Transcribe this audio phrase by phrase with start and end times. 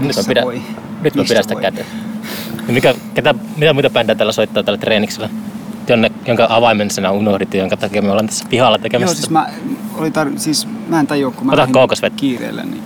[0.00, 0.62] mä missä pidän, voi.
[1.02, 1.86] nyt mä pidän sitä käteen.
[2.66, 5.28] Ja mikä, ketä, mitä muita bändejä täällä soittaa tällä treeniksellä?
[5.88, 9.12] Jonne, jonka avaimen sinä unohdit ja jonka takia me ollaan tässä pihalla tekemässä.
[9.12, 9.48] Joo, siis mä,
[9.96, 12.16] oli tar- siis mä en tajua, kun mä Ota kookosvettä.
[12.20, 12.82] kiireellä, niin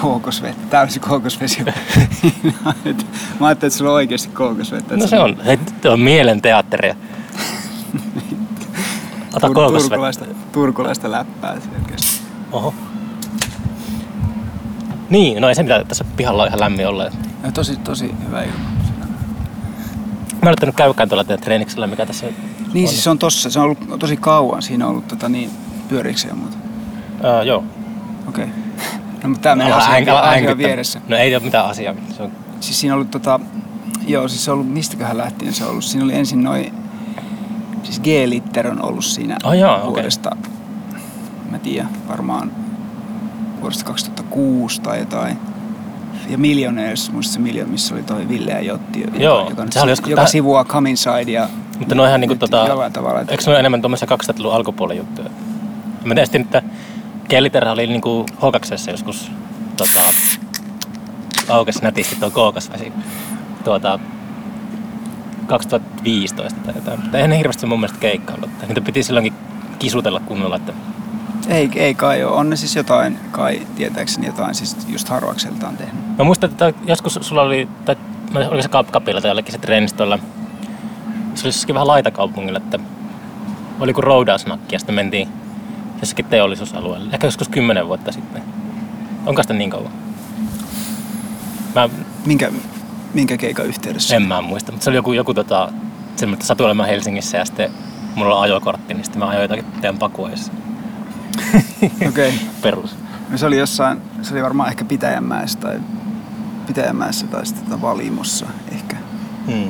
[0.00, 1.62] kookosvettä, täysi kookosvesi.
[1.64, 1.72] mä
[3.46, 4.96] ajattelin, että sulla on oikeasti kookosvettä.
[4.96, 6.94] no se on, hei, se on mielen teatteria.
[9.36, 9.88] Ota Tur- kookosvettä.
[9.88, 12.20] turkulaista, turkulaista läppää selkeästi.
[12.52, 12.74] Oho.
[15.10, 17.04] Niin, no ei se mitään, tässä pihalla on ihan lämmin olla.
[17.04, 18.54] Ja tosi, tosi hyvä ilma.
[20.42, 22.88] Mä en ottanut käykään tuolla teidän treeniksellä, mikä tässä Niin on.
[22.88, 25.50] siis se on tossa, se on ollut tosi kauan, siinä on ollut tota niin,
[25.88, 26.56] pyöriikö ja muuta.
[27.22, 27.64] Ää, joo.
[28.28, 28.44] Okei.
[28.44, 28.56] Okay.
[29.22, 30.58] No mutta tää menee Älä asia, asia hänkyttä.
[30.58, 31.00] vieressä.
[31.08, 31.94] No ei ole mitään asiaa.
[32.16, 33.40] Se on, Siis siinä on ollut tota,
[34.06, 35.84] joo siis se on ollut, mistäköhän lähtien se on ollut.
[35.84, 36.74] Siinä oli ensin noin,
[37.82, 40.36] siis G-litter on ollut siinä Oh joo, vuodesta,
[41.50, 42.50] mä tiedän, varmaan
[43.64, 45.38] vuodesta 2006 tai jotain.
[46.28, 49.78] Ja Millionaires, muista se missä oli toi Ville ja Jotti, joka, Joo, joka, oli si-
[49.90, 51.48] joskus joka tähän- sivuaa Come Inside ja
[51.78, 53.20] mutta ne on ihan niinku tota, jollain tavalla.
[53.20, 55.28] että- eikö ne ole enemmän tuommoisia 2000-luvun alkupuolen juttuja?
[56.04, 56.62] Mä tietysti, että
[57.28, 59.30] Kelliterä oli niinku H2 joskus
[59.76, 60.00] tota,
[61.48, 62.92] aukesi nätisti tuo kookasvesi
[63.64, 63.98] tuota,
[65.46, 67.00] 2015 tai jotain.
[67.00, 68.50] Mutta eihän ne hirveästi mun mielestä keikkaillut.
[68.68, 69.32] Niitä piti silloinkin
[69.78, 70.72] kisutella kunnolla, että
[71.48, 72.36] Ei, ei kai ole.
[72.36, 76.18] On ne siis jotain, kai tietääkseni jotain, siis just Harvakselta on tehnyt.
[76.18, 77.96] Mä muistan, että joskus sulla oli, tai
[78.34, 80.18] oliko se Kapkapilla tai jollekin se treenistolla,
[81.34, 82.78] se oli jossakin vähän laitakaupungilla, että
[83.80, 85.28] oli kuin roudausnakki ja sitten mentiin
[86.00, 87.10] jossakin teollisuusalueelle.
[87.12, 88.42] Ehkä joskus kymmenen vuotta sitten.
[89.26, 89.92] Onko sitä niin kauan?
[91.74, 91.88] Mä
[92.26, 92.52] Minkä,
[93.14, 94.16] minkä keikan yhteydessä?
[94.16, 95.72] en mä muista, mutta se oli joku, joku tota,
[96.16, 97.70] semmoinen, että satuin olemaan Helsingissä ja sitten
[98.14, 100.52] mulla oli ajokortti, niin sitten mä ajoin jotakin teidän pakueissa.
[102.08, 102.08] Okei.
[102.08, 102.32] Okay.
[102.62, 102.96] Perus.
[103.30, 105.80] No se oli jossain, se oli varmaan ehkä Pitäjänmäessä tai
[106.66, 108.96] Pitäjänmäessä tai sitten tota Valimossa ehkä.
[109.46, 109.68] Hmm.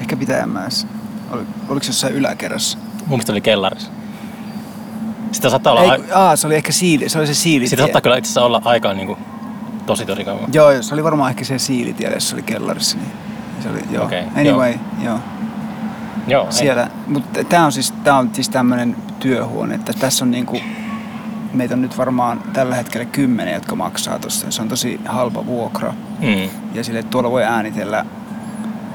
[0.00, 0.86] Ehkä Pitäjänmäessä.
[1.30, 2.78] Oli, oliko se jossain yläkerrassa?
[2.78, 3.90] Mun mielestä oli kellarissa.
[5.32, 7.68] Sitä saattaa olla, Ei, ai- aa, se oli ehkä siili, se oli se siilitie.
[7.68, 9.18] sitä saattaa kyllä itse asiassa olla aikaa niin kuin,
[9.86, 10.52] tosi tosi kauan.
[10.52, 12.96] Joo, joo, se oli varmaan ehkä se siilitie, jos se oli kellarissa.
[12.98, 13.12] Niin
[13.62, 14.04] se oli, joo.
[14.04, 14.74] Okei, anyway,
[15.04, 15.18] joo.
[16.26, 16.52] Joo, ei.
[16.52, 20.60] Siellä, mutta tämä on siis, tää on siis tämmöinen työhuone, että tässä on niinku,
[21.52, 24.50] meitä on nyt varmaan tällä hetkellä kymmenen, jotka maksaa tuossa.
[24.50, 25.92] Se on tosi halpa vuokra.
[26.20, 26.50] Mm.
[26.74, 28.06] Ja sille, että tuolla voi äänitellä,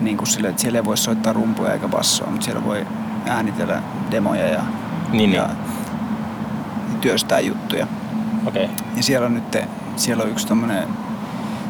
[0.02, 2.88] niin kuin sille, että siellä ei voi soittaa rumpuja eikä bassoa, mutta siellä voi
[3.26, 3.82] äänitellä
[4.12, 4.62] demoja ja,
[5.12, 5.34] Niin, niin.
[5.34, 5.50] ja
[7.02, 7.88] työstää juttuja.
[8.46, 8.70] Okei.
[8.98, 9.58] Ja siellä on nyt,
[9.96, 10.88] siellä on yksi tommonen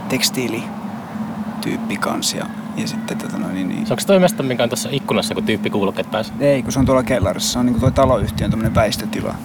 [0.09, 2.45] tekstiilityyppi kans ja,
[2.77, 5.43] ja sitten tota noin, niin, niin, Se onko toi mesta, mikä on tuossa ikkunassa, kun
[5.43, 6.33] tyyppi kuulokkeet päässä?
[6.39, 7.53] ei, kun se on tuolla kellarissa.
[7.53, 9.35] Se on niin kuin tuo taloyhtiön väistötila.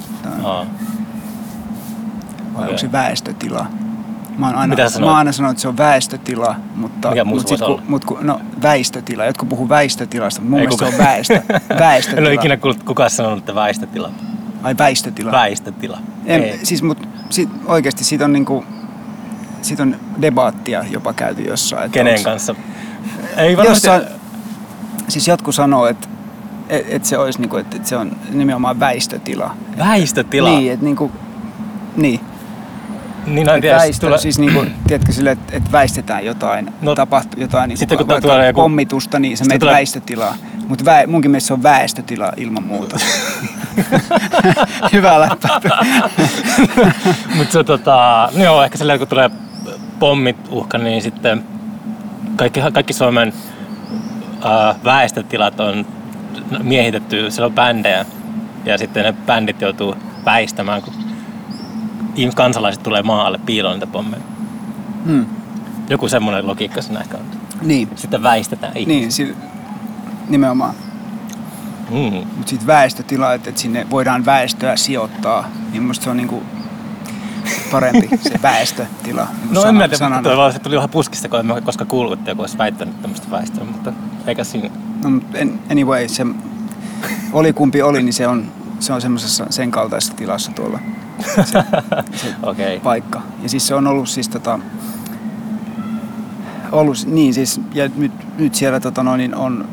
[0.44, 0.66] Aa.
[2.58, 2.72] Vai okei.
[2.72, 3.66] onko se väestötila?
[4.38, 7.10] Mä oon aina, Mitä mä aina sanonut, että se on väestötila, mutta...
[7.10, 9.24] Mikä mut sit, kun, mut kun, no, väistötila.
[9.24, 11.42] Jotkut puhuu väistötilasta, mutta mun Ei mielestä se on väestö,
[11.84, 12.20] väestötila.
[12.20, 14.10] En ole ikinä kuullut kukaan sanonut, että väistötila.
[14.62, 15.32] Ai väistötila.
[15.32, 15.98] Väistötila.
[16.26, 16.60] En, Ei.
[16.62, 18.64] siis, mut, sit, oikeasti siitä on niinku,
[19.62, 21.84] siitä on debaattia jopa käyty jossain.
[21.84, 22.54] että Kenen onks- kanssa?
[23.36, 23.88] Ei varmasti.
[23.88, 24.12] Jossain,
[25.08, 26.08] siis jotkut sanoo, että
[26.68, 29.54] et, et se olisi niinku, että et se on nimenomaan väistötila.
[29.78, 30.48] Väistötila.
[30.48, 31.12] Niin, että niinku,
[31.96, 32.20] niin.
[33.34, 33.76] Niin, no tiedä.
[33.76, 34.18] väistö, Tulee...
[34.18, 38.28] siis niinku, tiedätkö sille, että et väistetään jotain, No, tapahtuu jotain niinku, sitten kun vaikka
[38.28, 40.34] tulee joku- pommitusta, niin sä sitten menet tulee- väistötilaa.
[40.68, 42.96] Mutta vä, munkin mielestä se on väestötila ilman muuta.
[44.92, 45.48] Hyvä läppä.
[47.36, 49.30] Mutta se tota, no joo, ehkä silleen kun tulee
[49.98, 51.44] pommit uhka, niin sitten
[52.36, 53.32] kaikki, kaikki Suomen
[54.44, 55.86] ää, väestötilat on
[56.62, 58.04] miehitetty, siellä on bändejä
[58.64, 60.92] ja sitten ne bändit joutuu väistämään, kun
[62.34, 64.22] kansalaiset tulee maalle piiloon niitä pommeja.
[65.06, 65.26] Hmm.
[65.90, 67.24] Joku semmoinen logiikka siinä ehkä on.
[67.62, 69.00] Niin, Sitten väistetään ihmisiä.
[69.00, 69.36] niin si-
[70.28, 70.74] nimenomaan.
[71.90, 72.12] Mm.
[72.36, 76.42] Mutta sitten väestötila, että et sinne voidaan väestöä sijoittaa, niin musta se on niinku
[77.72, 79.26] parempi se väestötila.
[79.32, 81.84] Niinku No en sana- mä tiedä, vaan se tuli ihan puskista, kun en mä koska
[81.84, 83.92] kuullut, että joku olisi väittänyt tämmöistä väestöä, mutta
[84.26, 84.70] eikä siinä.
[85.04, 86.26] No, mut en- anyway, se
[87.32, 90.78] oli kumpi oli, niin se on, se on semmoisessa sen kaltaisessa tilassa tuolla
[91.44, 91.64] se,
[92.16, 92.34] se.
[92.42, 92.80] Okay.
[92.82, 93.22] paikka.
[93.42, 94.58] Ja siis se on ollut siis tota,
[96.72, 99.68] ollut, niin siis, ja nyt, nyt siellä tota noin, niin on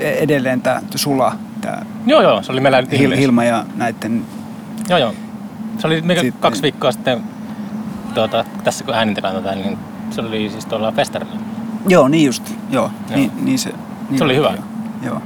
[0.00, 3.16] edelleen tämä Sula, tämä Joo, joo, se oli meillä nyt Hil.
[3.16, 4.24] Hilma ja näiden,
[4.88, 5.14] Joo, joo.
[5.78, 7.20] Se oli mikä Sitten- kaksi viikkoa sitten,
[8.14, 9.78] tuota, tässä kun äänitellään tätä, niin
[10.10, 11.36] se oli siis tuolla Festerillä.
[11.88, 13.16] joo niin just, joo, Joo.
[13.18, 13.72] Niin, niin se.
[14.10, 14.48] Niin Se oli hyvä.
[14.48, 14.62] Joo.
[15.02, 15.22] joo.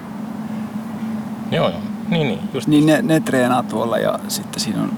[1.50, 1.80] Joo, joo.
[2.14, 2.68] Niin, niin, just.
[2.68, 4.92] Niin ne, ne treenaa tuolla ja sitten siinä on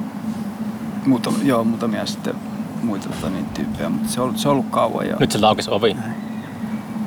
[1.06, 2.34] muutam, joo, muutamia sitten
[2.82, 5.16] muita tota, niin, tyyppejä, mutta se on, ollut- se on ollut kauan jo.
[5.20, 5.94] Nyt se aukesi ovi.
[5.94, 6.14] Näin.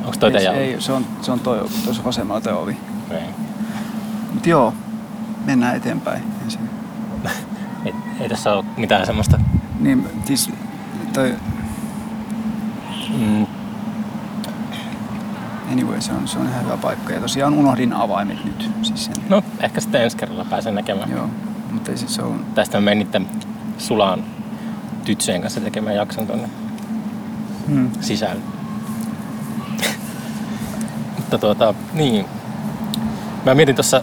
[0.06, 2.77] Onko toi ei, ei, se on, se on toi, tuossa vasemmalla toi ovi.
[3.11, 3.19] Ei.
[4.33, 4.73] Mutta joo,
[5.45, 6.61] mennään eteenpäin ensin.
[7.85, 9.39] Ei, ei tässä ole mitään semmoista...
[9.79, 10.50] Niin, siis
[11.13, 11.35] toi,
[13.17, 13.45] Mm,
[15.71, 17.13] anyway, se on, se on ihan hyvä paikka.
[17.13, 18.69] Ja tosiaan unohdin avaimet nyt.
[18.81, 21.12] Siis sen, no, ehkä sitten ensi kerralla pääsen näkemään.
[21.12, 21.30] joo,
[21.71, 23.27] mutta ei siis se on, Tästä mä menin niiden
[23.77, 24.24] Sulaan
[25.06, 26.50] tyttöjen kanssa tekemään jakson tuonne
[27.68, 27.89] hmm.
[28.01, 28.42] sisälle.
[31.16, 32.25] Mutta tuota, niin.
[33.45, 34.01] Mä mietin tuossa,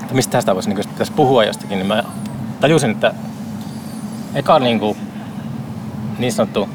[0.00, 2.04] että mistä tästä voisi, niin jos pitäisi puhua jostakin, niin mä
[2.60, 3.14] tajusin, että
[4.34, 4.96] eka niin, kuin,
[6.18, 6.68] niin sanottu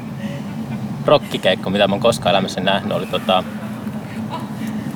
[1.06, 3.44] rockikeikko, mitä mä oon koskaan elämässä nähnyt, oli tota,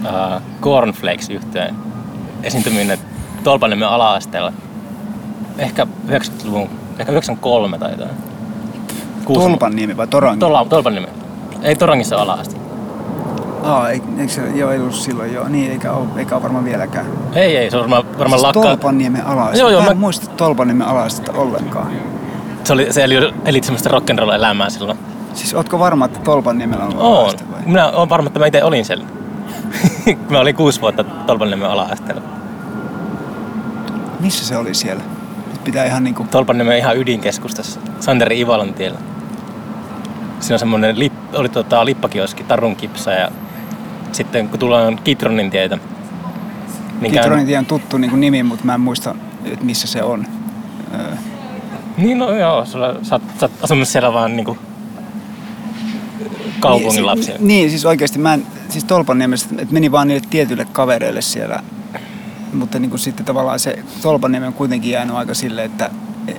[0.05, 1.75] uh, Cornflakes yhteen
[2.43, 2.99] esiintyminen
[3.45, 4.53] Tolpaniemen ala-asteella.
[5.59, 6.69] Ehkä 90-luvun,
[6.99, 8.11] ehkä 93 tai jotain.
[9.35, 10.41] Tolpanniemi vai Torangi?
[10.41, 11.11] Tuolla Tolpaniemen.
[11.62, 12.57] Ei Torangissa ala-aste.
[13.62, 15.49] Aa, ei, eikö se, joo, ei ollut silloin joo.
[15.49, 17.07] Niin, eikä ole, eikä ole varmaan vieläkään.
[17.35, 18.62] Ei, ei, se on varmaan, varmaan siis lakka.
[18.69, 21.93] Tolpanniemen ala Joo, joo, mä en mä- muista Tolpanniemen ala ollenkaan.
[22.65, 23.15] Se, oli, se eli,
[23.45, 24.99] eli semmoista rock'n'roll-elämää silloin.
[25.35, 27.19] Siis ootko varma, että Tolpanniemellä on Oon.
[27.19, 27.61] ala-aste vai?
[27.67, 29.05] Minä olen varma, että mä itse olin siellä.
[30.31, 32.23] mä olin kuusi vuotta Tolpaniemen ala-asteella.
[34.21, 35.03] Missä se oli siellä?
[35.53, 36.27] Nyt pitää ihan niinku...
[36.31, 38.99] Tolpaniemen ihan ydinkeskustassa, Santeri Ivalon tiellä.
[40.41, 43.31] Siinä on semmoinen, lip, oli tota, lippakioski, Tarun kipsa ja
[44.12, 45.79] sitten kun tullaan Kitronin tietä,
[47.00, 50.26] niin Kitronin tie on tuttu niinku nimi, mutta mä en muista, että missä se on.
[50.94, 51.15] Öö,
[51.97, 54.59] Niin no joo, sulla, sä, oot, sä oot asunut siellä vaan niinku
[56.61, 57.37] kaupungin niin, lapsia.
[57.39, 61.62] si- Niin, siis oikeasti mä en, siis Tolpanniemessä, että meni vaan niille tietyille kavereille siellä.
[62.53, 65.91] Mutta niin kuin sitten tavallaan se Tolpanniemi on kuitenkin jäänyt aika silleen, että
[66.29, 66.35] e-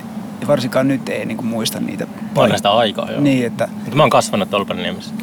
[0.48, 3.20] varsinkaan nyt ei niin kuin muista niitä On sitä aikaa joo.
[3.20, 5.14] Niin, että Mutta mä oon kasvanut Tolpaniemessä.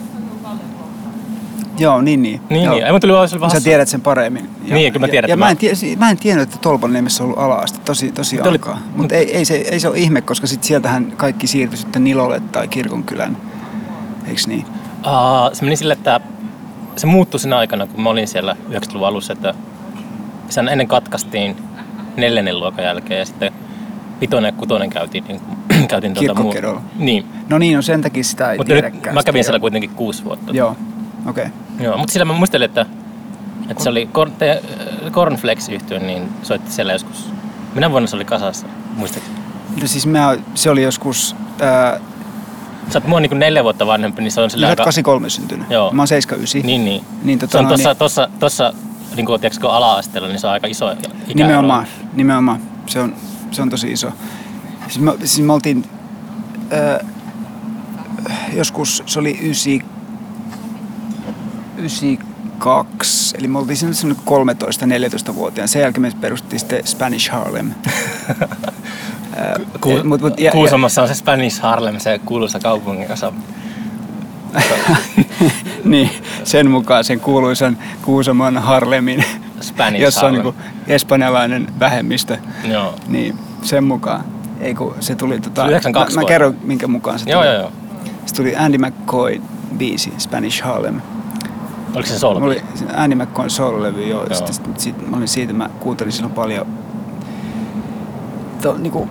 [1.79, 2.41] joo, niin niin.
[2.49, 2.73] Niin, joo.
[2.75, 2.85] niin.
[2.85, 3.63] Ei mun tuli oli Sä vähän...
[3.63, 4.49] tiedät sen paremmin.
[4.65, 6.57] Ja, Niin, kyllä mä tiedän, Ja, ja mä, mä- en tie, mä en tiennyt, että
[6.61, 8.59] Tolpanniemessä on ollut ala-aste tosi, tosi Te oli-.
[8.95, 12.39] Mutta ei, ei, se, ei se ole ihme, koska sit sieltähän kaikki siirtyi sitten Nilolle
[12.51, 13.37] tai Kirkonkylän.
[14.27, 14.65] Eiks niin?
[15.09, 16.19] Aa, se meni sille, että
[16.95, 19.53] se muuttui siinä aikana, kun mä olin siellä 90-luvun alussa, että
[20.49, 21.55] sen ennen katkaistiin
[22.17, 23.53] neljännen luokan jälkeen ja sitten
[24.21, 25.41] vitonen ja kutonen käytiin, niin,
[25.87, 26.81] käytiin tuota Kirkkokerolla.
[26.95, 30.23] Niin, No niin, no sen takia sitä ei mutta nyt mä kävin siellä kuitenkin kuusi
[30.23, 30.51] vuotta.
[30.51, 30.75] Joo,
[31.25, 31.45] okei.
[31.45, 31.85] Okay.
[31.85, 32.85] Joo, mutta sillä mä muistelin, että,
[33.69, 34.63] että se oli Cor- te-
[35.11, 37.29] Cornflakes yhtiö, niin soitti siellä joskus.
[37.75, 39.29] Minä vuonna se oli kasassa, muistatko?
[39.81, 41.99] No siis mä, se oli joskus, ää,
[42.89, 44.83] Sä oot mua niin neljä vuotta vanhempi, niin se on sä sillä oot aika...
[44.83, 45.69] 83 syntynyt.
[45.69, 45.91] Joo.
[45.91, 46.67] Mä oon 79.
[46.67, 47.03] Niin, niin.
[47.23, 48.73] Niin, se tota, on no, tossa, niin- tossa, tossa
[49.15, 51.15] niin kuin, tiedätkö, kun ala-asteella, niin se on aika iso ikäero.
[51.33, 52.61] Nimenomaan, nimenomaan.
[52.87, 53.15] Se on,
[53.51, 54.11] se on tosi iso.
[54.87, 55.85] Siis me, siis me oltiin
[56.71, 56.99] ää,
[58.53, 59.71] joskus, se oli 9,
[61.77, 64.23] 92, eli me oltiin semmoinen
[65.29, 65.67] 13-14-vuotiaan.
[65.67, 67.71] Sen jälkeen me perustettiin sitten Spanish Harlem.
[69.81, 73.33] Ku, eh, mut- mut- ja- Kuusamossa on se Spanish Harlem, se kuuluisa kaupungin osa.
[75.83, 76.09] niin,
[76.43, 79.23] sen mukaan sen kuuluisan Kuusamon Harlemin,
[79.61, 80.43] Spanish jossa on Harlem.
[80.53, 82.37] niinku espanjalainen vähemmistö.
[82.71, 82.95] Joo.
[83.07, 84.23] Niin, sen mukaan.
[84.59, 85.61] Ei kun se tuli tota...
[85.61, 87.53] Se oli 92 mä, mä kerron minkä mukaan se Joo, tuli.
[87.53, 87.71] joo, joo.
[88.25, 89.41] Se tuli Andy McCoy
[89.77, 91.01] biisi, Spanish Harlem.
[91.95, 92.25] Oliko se?
[92.27, 92.61] Mulla oli
[92.95, 94.09] Andy McCoyn solo-levy, joo.
[94.09, 94.25] Joo.
[94.25, 94.35] joo.
[94.35, 96.67] Sitten, sit, sit, mä olin siitä, mä kuuntelin silloin paljon
[98.61, 99.07] to, niinku,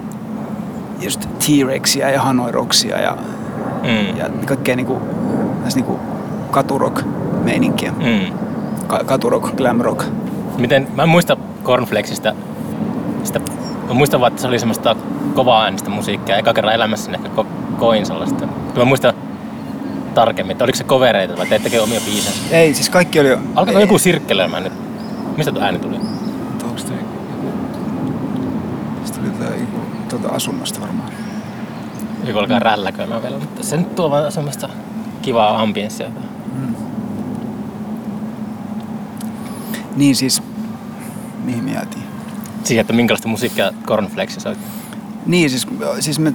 [1.01, 3.17] just T-Rexia ja Hanoi Rocksia ja,
[3.83, 4.17] Mm.
[4.17, 5.01] ja kaikkea niinku,
[5.65, 5.99] tästä niinku
[6.51, 7.93] katurock-meininkiä.
[7.93, 8.39] Mm.
[8.87, 10.07] Ka- katurock, glam rock.
[10.59, 12.33] Miten, mä en muista Cornflakesista,
[13.25, 13.41] sitä,
[13.89, 14.97] mä muistan vaan, että se oli semmoista
[15.35, 16.37] kovaa äänistä musiikkia.
[16.37, 17.47] Eka kerran elämässäni ehkä ko,
[17.79, 18.47] koin sellaista.
[18.77, 19.15] Mä muistan
[20.15, 22.57] tarkemmin, että oliko se kovereita vai teettekö omia biisensä?
[22.57, 23.33] Ei, siis kaikki oli...
[23.33, 24.73] Alkaako ei, joku sirkkelemään nyt?
[25.37, 25.97] Mistä tuo ääni tuli?
[25.97, 26.97] Onko toi
[27.31, 27.53] joku...
[29.05, 31.13] Se tuli tää joku tuota asunnosta varmaan.
[32.25, 34.69] Joku alkaa rälläköimään vielä, mutta se nyt tuo vaan semmoista
[35.23, 36.11] kivaa ambienssia.
[39.97, 40.43] Niin siis,
[41.45, 42.05] mihin me jäätiin?
[42.65, 44.65] Siihen, että minkälaista musiikkia Cornflakes soitti.
[45.27, 45.67] Niin siis,
[46.01, 46.33] siis me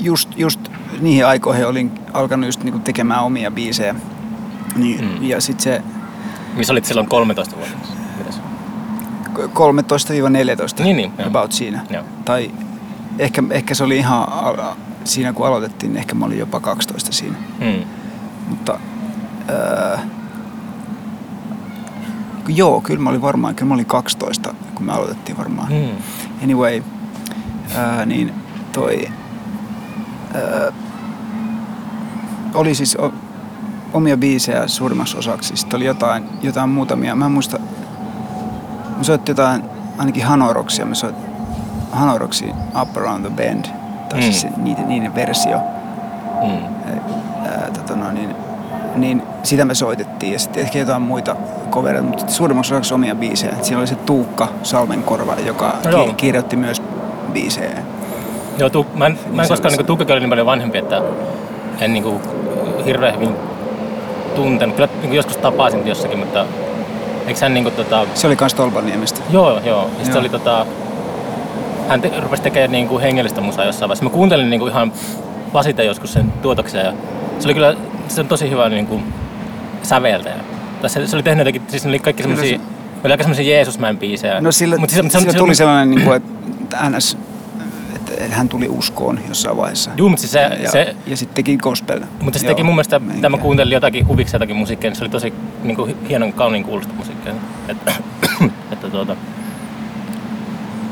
[0.00, 0.60] just, just
[1.00, 3.94] niihin aikoihin olin alkanut just niinku tekemään omia biisejä.
[4.76, 5.06] Niin, Mm.
[5.10, 5.22] mm.
[5.22, 5.82] Ja sitten se
[6.56, 7.76] Missä olit silloin 13 vuotta?
[9.32, 10.06] Mitäs?
[10.80, 11.28] 13-14 Niin, niin, joo.
[11.28, 11.86] about siinä.
[11.90, 12.04] Joo.
[12.24, 12.50] Tai
[13.18, 14.26] ehkä, ehkä se oli ihan
[15.04, 17.36] siinä kun aloitettiin, niin ehkä mä olin jopa 12 siinä.
[17.60, 17.84] Mm.
[18.48, 18.78] Mutta
[19.50, 19.98] öö,
[22.48, 25.72] joo, kyllä mä olin varmaan, kyllä mä olin 12, kun me aloitettiin varmaan.
[25.72, 25.96] Mm.
[26.44, 26.82] Anyway,
[27.76, 28.32] ää, niin
[28.72, 29.08] toi,
[30.34, 30.72] öö,
[32.54, 33.12] oli siis o,
[33.92, 35.56] omia biisejä suurimmaksi osaksi.
[35.56, 37.14] Sitten oli jotain, jotain muutamia.
[37.14, 37.58] Mä en muista,
[39.02, 39.62] mä soitti jotain,
[39.98, 40.86] ainakin Hanoroksia.
[40.86, 41.24] Mä soitin
[41.92, 43.64] Hanoroksia Up Around the Bend.
[44.08, 44.22] Tai Mm.
[44.22, 45.56] siis se, niiden, niiden versio.
[46.42, 46.58] Mm.
[47.46, 48.34] Ää, tota no, niin,
[48.96, 51.36] niin sitä me soitettiin ja sitten ehkä jotain muita
[51.70, 53.52] covereita, mutta suurimmaksi osaksi omia biisejä.
[53.62, 56.82] Siinä oli se Tuukka Salmenkorva, joka No ki- kirjoitti myös
[57.32, 57.70] biisejä.
[58.58, 61.02] Joo, tu, mä en, mä en koskaan oli niinku, Tukkakin oli niin paljon vanhempi, että
[61.80, 62.20] en niinku,
[62.84, 63.36] hirveän hyvin
[64.34, 64.76] tuntenut.
[64.76, 66.44] Kyllä niinku, joskus tapasin jossakin, mutta
[67.26, 69.20] eikö hän niinku, tota, Se oli kans Tolpaniemestä.
[69.30, 69.90] Joo, joo.
[70.04, 70.18] Ja Joo.
[70.20, 70.66] oli tota,
[71.88, 74.04] hän te, rupesi tekemään niinku hengellistä musaa jossain vaiheessa.
[74.04, 74.92] Mä kuuntelin niinku ihan
[75.52, 76.92] vasiten joskus sen tuotoksen ja
[77.38, 77.74] se oli kyllä
[78.08, 79.00] se on tosi hyvä niinku
[79.82, 80.36] säveltäjä.
[80.80, 82.64] Tai se, se oli tehnyt jotenkin, siis ne oli kaikki semmosia, ne
[83.04, 84.40] oli aika semmosia Jeesusmäen biisejä.
[84.40, 87.18] No sillä, Mut siis- se- sillä se- tuli se- sellainen, niin kuin, että NS,
[88.30, 89.90] hän tuli uskoon jossain vaiheessa.
[89.96, 92.00] Juu, mutta siis se, ja, se, ja sitten teki gospel.
[92.22, 95.10] mutta se teki mun mielestä, mitä mä kuuntelin jotakin huviksi jotakin musiikkia, niin se oli
[95.10, 97.32] tosi niin kuin, hienon kauniin kuulosta musiikkia.
[97.68, 97.92] Että,
[98.72, 99.16] että tuota,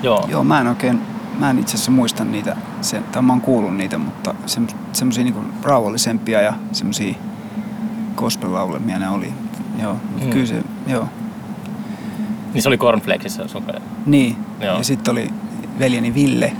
[0.02, 0.24] joo.
[0.28, 1.00] Joo, mä en oikein,
[1.38, 5.24] mä en itse asiassa muista niitä, sen, tai mä oon kuullut niitä, mutta semmo- semmosia
[5.24, 7.14] niinku rauhallisempia ja semmosia
[8.16, 9.32] gospel-laulemia ne oli.
[9.82, 10.30] Joo, Mm.
[10.30, 11.08] kyllä se, joo.
[12.54, 13.62] Niin se oli Cornflakesissa sun.
[14.06, 14.76] Niin, Joo.
[14.76, 15.30] ja sitten oli
[15.78, 16.52] veljeni Ville.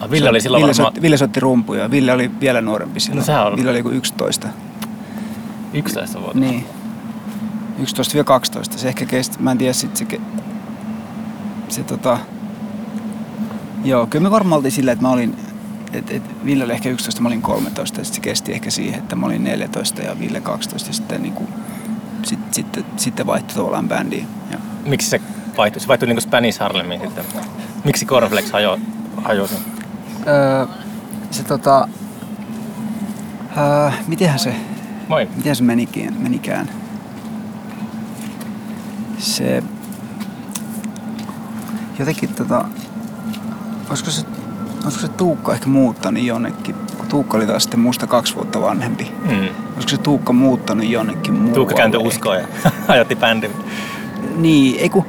[0.00, 3.18] Ah, Ville oli silloin Ville, varmaan soitti, Ville soitti rumpuja, Ville oli vielä nuorempi silloin.
[3.18, 4.48] No sehän on- Ville oli joku 11.
[5.72, 6.38] 11 vuotta.
[6.38, 6.66] Niin.
[7.78, 8.78] 11-12.
[8.78, 10.20] Se ehkä kesti, mä en tiedä sit se, ke-
[11.68, 12.18] se tota,
[13.84, 15.36] joo, kyllä me varmaan oltiin silleen, että mä olin,
[15.92, 18.98] että et Ville oli ehkä 11, mä olin 13 ja sit se kesti ehkä siihen,
[18.98, 21.48] että mä olin 14 ja Ville 12 ja sitten niinku,
[22.22, 24.26] sit, sitten, sitten vaihtui tavallaan bändiin.
[24.50, 25.20] Ja, Miksi se
[25.56, 25.80] vaihtui?
[25.80, 27.24] Se vaihtui niinku Spanish Harlemiin sitten.
[27.84, 28.78] Miksi Cornflakes hajo,
[29.24, 29.54] hajosi?
[30.26, 30.66] Öö,
[31.30, 31.88] se tota,
[33.58, 34.54] öö, mitenhän se,
[35.08, 35.28] Moi.
[35.36, 36.68] miten se menikään, menikään?
[39.18, 39.62] Se
[41.98, 42.64] jotenkin tota,
[43.90, 44.22] olisiko se,
[44.84, 49.12] olisiko se Tuukka ehkä muuttanut jonnekin, kun Tuukka oli taas sitten musta kaksi vuotta vanhempi.
[49.30, 49.48] Mm.
[49.72, 51.54] Olisiko se Tuukka muuttanut jonnekin muualle?
[51.54, 52.46] Tuukka kääntyi uskoon ja
[52.88, 53.50] ajotti bändin.
[54.36, 55.06] Niin, ei kun,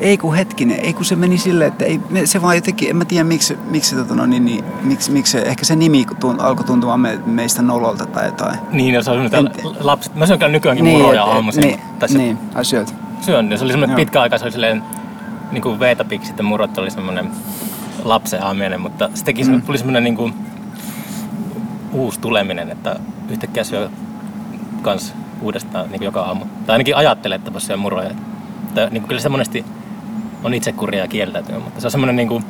[0.00, 3.04] ei kun hetkinen, ei kun se meni silleen, että ei, se vaan jotenkin, en mä
[3.04, 7.00] tiedä miksi, miksi, tota, no, niin, niin, miksi, miksi ehkä se nimi tunt, alkoi tuntumaan
[7.00, 8.58] me, meistä nololta tai jotain.
[8.70, 9.50] Niin, ja se on En-
[9.80, 10.14] lapset.
[10.14, 11.60] Mä syön kyllä nykyäänkin niin, muroja et- aamuisin.
[11.60, 12.94] Niin, tai se niin, ai syöt.
[13.20, 13.50] syön.
[13.50, 14.82] Ja se oli semmoinen pitkä aika, se oli silleen
[15.52, 17.30] niin kuin veetapiksi, sitten murot oli semmoinen
[18.04, 19.62] lapsen aamiainen, mutta se teki, mm.
[19.62, 20.34] tuli semmoinen niin kuin
[21.92, 22.96] uusi tuleminen, että
[23.30, 23.88] yhtäkkiä syö
[24.82, 26.44] kans uudestaan niin joka aamu.
[26.66, 28.10] Tai ainakin ajattelee, että syö muroja.
[28.74, 29.64] Tai, niin kuin, kyllä se monesti
[30.46, 32.44] on itsekuria ja kieltäytyy, mutta se on semmoinen niin kuin,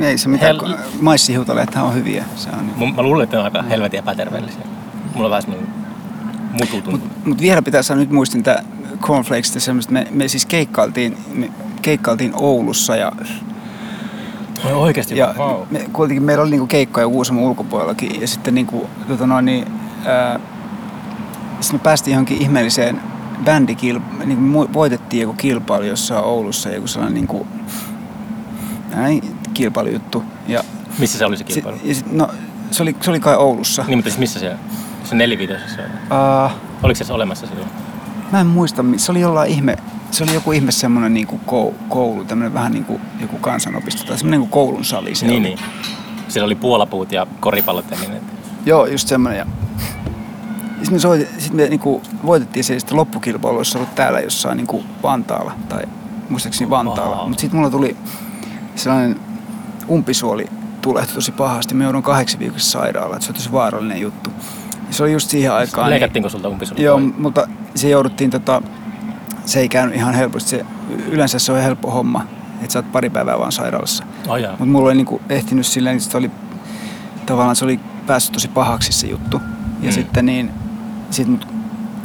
[0.00, 2.24] Ei se mitään, Hel- maissihiutaleethan on hyviä.
[2.36, 2.94] Se on, niin.
[2.94, 4.62] mä luulen, että ne on aika helvetin epäterveellisiä.
[5.14, 5.68] Mulla on vähän semmoinen
[6.52, 6.92] mutu tuntuu.
[6.92, 8.64] Mutta mut vielä pitää sanoa, nyt muistin tää
[9.00, 11.50] Cornflakesista semmoista, me, me siis keikkailtiin, me
[11.82, 13.12] keikkailtiin Oulussa ja,
[14.64, 15.18] Oi oikeesti?
[15.18, 15.62] ja wow.
[15.70, 19.66] me, kuitenkin meillä oli niinku keikkoja Kuusamon ulkopuolellakin ja sitten niinku, tota noin, niin,
[20.04, 20.40] ää,
[21.60, 23.00] sitten me päästiin johonkin ihmeelliseen
[23.44, 27.46] bändikil, niin kuin voitettiin joku kilpailu jossain Oulussa, joku sellainen niinku,
[28.94, 29.22] näin,
[29.54, 30.22] kilpailujuttu.
[30.48, 30.64] Ja,
[30.98, 31.78] Missä se oli se kilpailu?
[31.84, 32.28] ja sit, no,
[32.70, 33.84] se oli, se oli kai Oulussa.
[33.86, 34.56] Niin, mutta siis missä se
[35.04, 36.46] Se nelivitosessa on.
[36.46, 37.68] Uh, Oliko se olemassa silloin?
[38.32, 39.76] Mä en muista, se oli jollain ihme,
[40.10, 44.40] se oli joku ihme semmonen niinku kou- koulu, tämmönen vähän niinku joku kansanopisto tai semmonen
[44.40, 45.32] niinku koulun sali siellä.
[45.32, 45.54] Niin, oli.
[45.54, 45.58] niin.
[46.28, 48.22] Siellä oli puolapuut ja koripallot ja niin.
[48.66, 49.38] Joo, just semmonen.
[49.38, 49.46] Ja...
[50.84, 54.84] Sitten me, soitin, sit me niinku voitettiin se sitten loppukilpailu, olisi ollut täällä jossain niinku
[55.02, 55.82] Vantaalla tai
[56.28, 57.26] muistaakseni Vantaalla.
[57.28, 57.96] Mutta sitten mulla tuli
[58.74, 59.20] sellainen
[59.90, 60.46] umpisuoli
[60.82, 61.74] tulehtui tosi pahasti.
[61.74, 64.30] Me joudun kahdeksi viikossa sairaalaan, että se on tosi vaarallinen juttu.
[64.88, 65.90] Ja se oli just siihen aikaan.
[65.90, 66.80] Leikattiinko sulta umpisulla?
[66.82, 68.62] Joo, mutta se jouduttiin tota,
[69.44, 70.50] se ei käynyt ihan helposti.
[70.50, 70.64] Se,
[71.10, 72.26] yleensä se on helppo homma,
[72.60, 74.04] että sä oot pari päivää vaan sairaalassa.
[74.28, 74.36] Oh.
[74.50, 76.30] Mutta mulla oli niinku ehtinyt silleen, että se oli,
[77.26, 79.40] tavallaan se oli päässyt tosi pahaksi se juttu.
[79.80, 79.92] Ja Mm.
[79.94, 80.50] sitten niin,
[81.14, 81.46] sit mut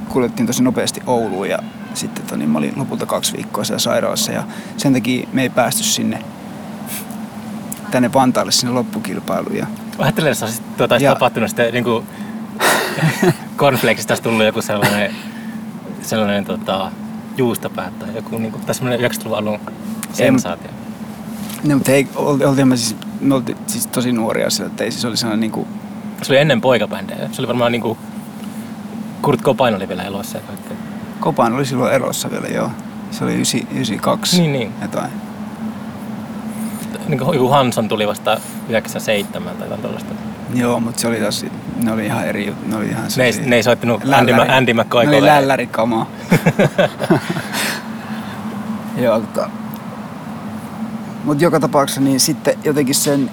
[0.09, 1.59] kuljettiin tosi nopeasti Ouluun ja
[1.93, 4.43] sitten tota, niin mä olin lopulta kaksi viikkoa siellä sairaalassa ja
[4.77, 6.23] sen takia me ei päästy sinne
[7.91, 9.55] tänne Vantaalle sinne loppukilpailuun.
[9.55, 12.05] Ja Ajattelin, että olisi, tuota, Ja- tapahtunut sitten niin kuin
[13.57, 15.15] cornflakesista olisi tullut joku sellainen,
[16.01, 16.91] sellainen tota,
[17.37, 19.59] juustopää tai joku niin kuin, tai semmoinen 90-luvun alun
[20.13, 20.69] sensaatio.
[21.63, 24.91] No, mutta ei, ol- oltiin me siis, me oltiin siis tosi nuoria siellä, että ei
[24.91, 25.67] siis oli sellainen niinku,
[26.21, 27.29] Se oli ennen poikabändejä.
[27.31, 27.97] Se oli varmaan niin kuin
[29.21, 30.77] Kurt Cobain oli vielä elossa ja kaikkea.
[31.19, 32.71] Kopan oli silloin erossa vielä, joo.
[33.11, 34.73] Se oli 9, 92 Niin, niin.
[34.81, 35.11] jotain.
[37.07, 40.13] Niin kuin Hanson tuli vasta 97 tai jotain tuollaista.
[40.53, 41.45] Joo, mutta se oli taas,
[41.83, 42.67] ne oli ihan eri juttu.
[42.69, 44.33] Ne oli ihan Ne ei, ne ei soittanut Andy.
[44.33, 46.05] Andy Ne oli McCoy lällärikamaa.
[48.97, 49.49] Joo, tota.
[51.23, 53.31] Mutta joka tapauksessa niin sitten jotenkin sen...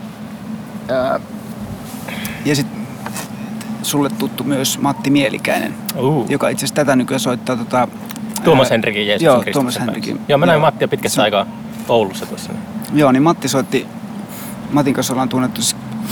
[0.88, 1.20] Ää,
[2.44, 2.75] ja sitten
[3.86, 7.88] sulle tuttu myös Matti Mielikäinen, uh, joka itse asiassa tätä nykyään soittaa tota,
[8.44, 9.80] Tuomas Henrikin Jeesuksen Joo, Tuomas.
[9.80, 10.20] Henrikin.
[10.28, 10.66] Joo, mä näin Joo.
[10.66, 11.46] Mattia pitkästä Se- aikaa
[11.88, 12.52] Oulussa tuossa.
[12.94, 13.86] Joo, niin Matti soitti,
[14.72, 15.60] Matin kanssa ollaan tunnettu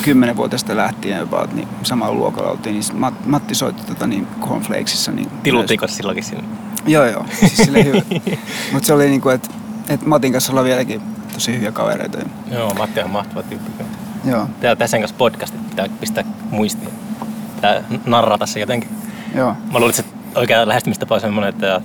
[0.02, 5.12] 10 vuotesta lähtien jopa, niin samalla luokalla oltiin, niin Mat, Matti soitti tota, niin Cornflakesissa.
[5.12, 6.44] Niin Tilutiko silloinkin sinne?
[6.86, 7.24] Joo, joo.
[7.38, 8.00] Siis silleen hyvä.
[8.72, 9.50] Mutta se oli niinku, että
[9.88, 11.00] et Matin kanssa ollaan vieläkin
[11.34, 12.18] tosi hyviä kavereita.
[12.50, 13.70] Joo, Matti on mahtava tyyppi.
[14.24, 16.83] Joo, Täällä tässä kanssa podcastit pitää pistää muistiin.
[17.72, 18.88] Pitää narrata se jotenkin.
[19.34, 19.52] joo.
[19.72, 21.80] Mä luulen, että se oikea lähestymistapa on semmoinen, että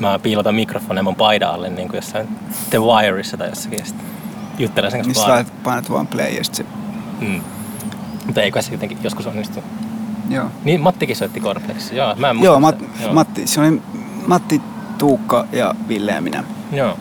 [0.00, 2.28] mä piilotan mikrofonin mun paidan alle niin kuin jossain
[2.70, 3.84] The Wireissa tai jossakin.
[4.58, 5.46] Juttelen sen Niin kanssa sä vaan.
[5.64, 6.64] painat vaan play ja se,
[7.20, 7.40] Mm.
[8.26, 9.64] Mutta eikö se jotenkin joskus onnistu.
[10.30, 10.46] joo.
[10.64, 11.94] Niin Mattikin soitti Cornflakesissa.
[11.94, 12.76] Joo, mä en muista Joo, Mat.
[13.02, 13.12] Joo.
[13.12, 13.82] Matti, se oli
[14.26, 14.62] Matti,
[14.98, 16.44] Tuukka ja Ville ja minä.
[16.72, 16.98] Joo.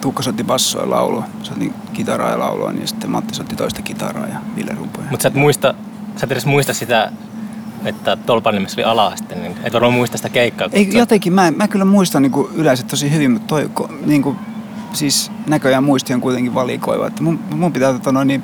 [0.00, 4.26] Tuukka soitti bassoa ja laulua, soitti kitaraa ja laulua, niin sitten Matti soitti toista kitaraa
[4.26, 5.06] ja Ville rumpuja.
[5.10, 5.74] Mutta sä et muista,
[6.16, 7.12] sä et edes muista sitä,
[7.84, 10.68] että Tolpanimessä oli ala niin et varmaan muista sitä keikkaa.
[10.72, 13.70] Ei, sä- jotenkin, mä, mä kyllä muistan niin kuin yleensä tosi hyvin, mutta toi,
[14.06, 14.38] niin kuin,
[14.92, 17.06] siis näköjään muisti on kuitenkin valikoiva.
[17.06, 18.42] Että mun, mun pitää, tota, noin, niin,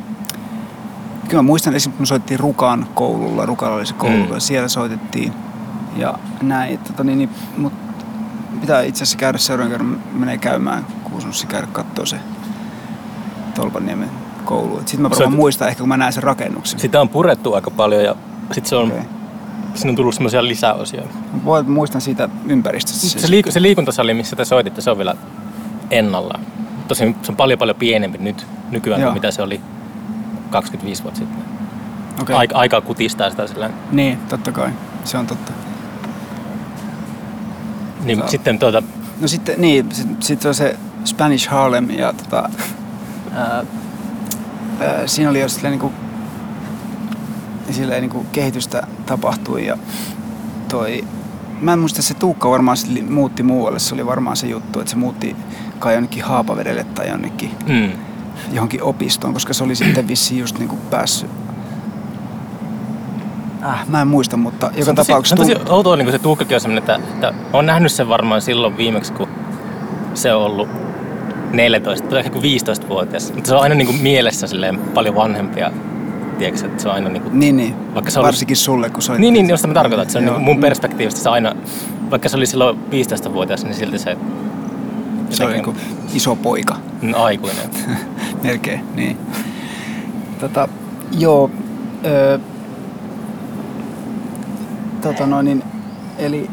[1.28, 4.34] kyllä mä muistan esimerkiksi, kun me soittiin Rukan koululla, Rukalla oli se koulu, Mm.
[4.34, 5.32] ja siellä soitettiin
[5.96, 6.78] ja näin.
[6.78, 7.72] Tota, niin, niin, mut
[8.60, 12.16] pitää itse asiassa käydä seuraavan kerran, menee käymään Kuusunossa käydä kattoo se
[13.54, 14.10] Tolpanniemen
[14.44, 14.78] koulu.
[14.78, 16.80] Sitten mä varmaan Soit- muistan ehkä, kun mä näen sen rakennuksen.
[16.80, 18.14] Sitä on purettu aika paljon ja
[18.52, 19.02] sit se on, okay.
[19.74, 21.02] siinä on tullut semmoisia lisäosia.
[21.44, 23.20] Voi, muistan siitä ympäristöstä.
[23.20, 25.14] Se, liiku, se liikuntasali, missä te soititte, se on vielä
[25.90, 26.40] ennallaan.
[26.88, 29.10] Tosin se on paljon paljon pienempi nyt nykyään Joo.
[29.10, 29.60] kuin mitä se oli
[30.50, 31.44] 25 vuotta sitten.
[32.22, 32.36] Okei.
[32.36, 34.70] Aika, aikaa kutistaa sitä sillä Niin, totta kai.
[35.04, 35.52] Se on totta.
[38.04, 38.28] Niin Saa.
[38.28, 38.82] sitten tuota,
[39.20, 42.50] No sitten, niin, sitten sit on se Spanish Harlem ja tota,
[45.06, 45.92] siinä oli jo silleen niinku,
[47.70, 49.78] silleen niinku kehitystä tapahtui ja
[50.68, 51.04] toi,
[51.60, 52.76] mä en muista se Tuukka varmaan
[53.08, 55.36] muutti muualle, se oli varmaan se juttu, että se muutti
[55.78, 57.90] kai jonnekin Haapavedelle tai jonnekin mm,
[58.52, 61.30] johonkin opistoon, koska se oli sitten vissiin just niinku päässyt
[63.64, 65.36] Äh, mä en muista, mutta joka se on tosi, tapauksessa...
[65.36, 68.76] se on tosi outoa, niin se Tuukkakin on että, että olen nähnyt sen varmaan silloin
[68.76, 69.28] viimeksi, kun
[70.14, 70.68] se on ollut
[71.52, 73.32] 14 tai ehkä 15-vuotias.
[73.34, 75.72] Mutta se on aina niin kuin mielessä silleen paljon vanhempia.
[76.38, 77.94] Tiedätkö, että se on aina niin kuin, Niin, niin.
[77.94, 79.20] Vaikka se Varsinkin sulle, kun soitit.
[79.20, 81.54] Niin, niin, josta mä tarkoitan, että se on niin mun perspektiivistä se aina,
[82.10, 84.16] vaikka se oli silloin 15-vuotias, niin silti se
[85.30, 86.76] Se on jotenkin niinku iso poika.
[87.02, 87.70] on aikuinen.
[88.42, 89.16] Melkein, niin.
[90.40, 90.68] Tota,
[91.18, 91.50] joo.
[92.04, 92.38] Öö,
[95.02, 95.62] tota noin, niin,
[96.18, 96.50] eli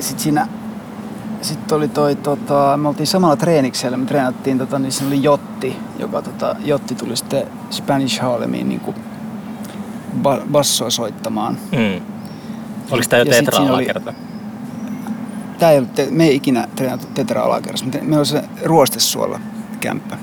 [0.00, 0.48] sit siinä
[1.46, 5.76] sit oli toi, tota, me oltiin samalla treeniksellä, me treenattiin, tota, niin siinä oli Jotti,
[5.98, 8.80] joka tota, Jotti tuli sitten Spanish Harlemiin niin
[10.22, 11.54] ba- bassoa soittamaan.
[11.72, 12.00] Mm.
[12.90, 13.88] Oliko tämä jo Ja sit tetra siinä oli-?
[15.58, 19.40] Tää ei ollut, te- me ei ikinä treenattu tetra alakerrassa, mutta meillä oli se Ruostesuolla
[19.80, 20.16] kämppä.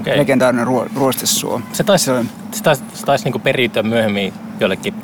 [0.00, 0.16] Okay.
[0.18, 1.60] Legendaarinen ruo, Ruostesuo.
[1.72, 4.94] Se taisi, Se on- se taisi, se taisi niinku periytyä myöhemmin jollekin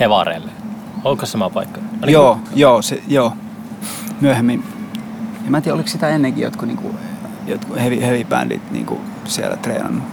[0.00, 0.50] hevareille.
[1.04, 1.80] Onko se sama paikka?
[2.02, 3.32] Oliko- Joo, joo, se, joo.
[4.20, 4.64] Myöhemmin.
[5.50, 6.94] Mä en tiedä, oliko sitä ennenkin jotkut, niinku,
[7.46, 10.04] jotkut heavy, heavy bändit niinku, siellä treenannut.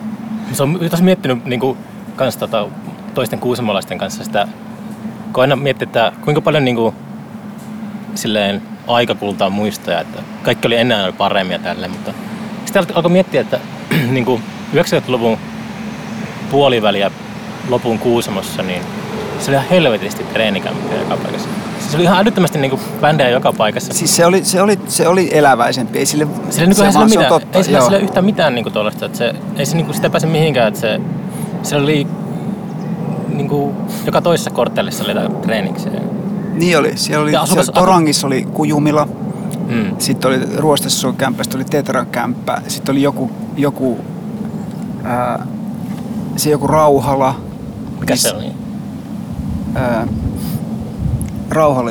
[0.51, 1.77] Se on taas miettinyt niinku,
[2.15, 2.67] kans, tota,
[3.13, 4.47] toisten kuusamalaisten kanssa sitä,
[5.33, 6.93] kun aina miettii, että kuinka paljon niinku,
[8.15, 12.13] silleen, aika kultaa muistoja, että kaikki oli ennen aina paremmin ja tälleen, mutta
[12.65, 13.59] sitten alkoi miettiä, että
[14.11, 14.41] niinku,
[14.73, 15.37] 90-luvun
[16.51, 17.11] puoliväliä
[17.69, 18.81] lopun Kuusamossa, niin
[19.39, 21.49] se oli ihan helvetisti treenikämpiä joka paikassa.
[21.87, 23.93] Siis se oli ihan älyttömästi niinku bändejä joka paikassa.
[23.93, 25.99] Siis se oli, se oli, se oli eläväisempi.
[25.99, 27.57] Ei sille, Sillä niinku se, sillä vaan- se on mitään, totta.
[27.57, 27.87] ei sillä, joo.
[27.87, 31.01] sillä yhtään mitään niinku tuollaista, että se, ei se niinku sitä pääse mihinkään, että se,
[31.63, 32.07] siellä oli
[33.33, 33.73] niinku,
[34.05, 35.91] joka toisessa korttelissa oli jotain treeniksiä.
[36.53, 36.91] Niin oli.
[36.97, 39.07] Siellä oli Ja asukas- siellä Torangissa oli Kujumila.
[39.67, 39.95] Mm.
[39.99, 42.61] Sitten oli Ruostesuon kämppä, sitten oli Tetra kämppä.
[42.67, 43.97] Sitten oli joku, joku
[45.03, 45.45] ää,
[46.35, 47.35] se joku Rauhala.
[47.99, 48.45] Mikä Miss- se oli?
[49.75, 50.07] ää,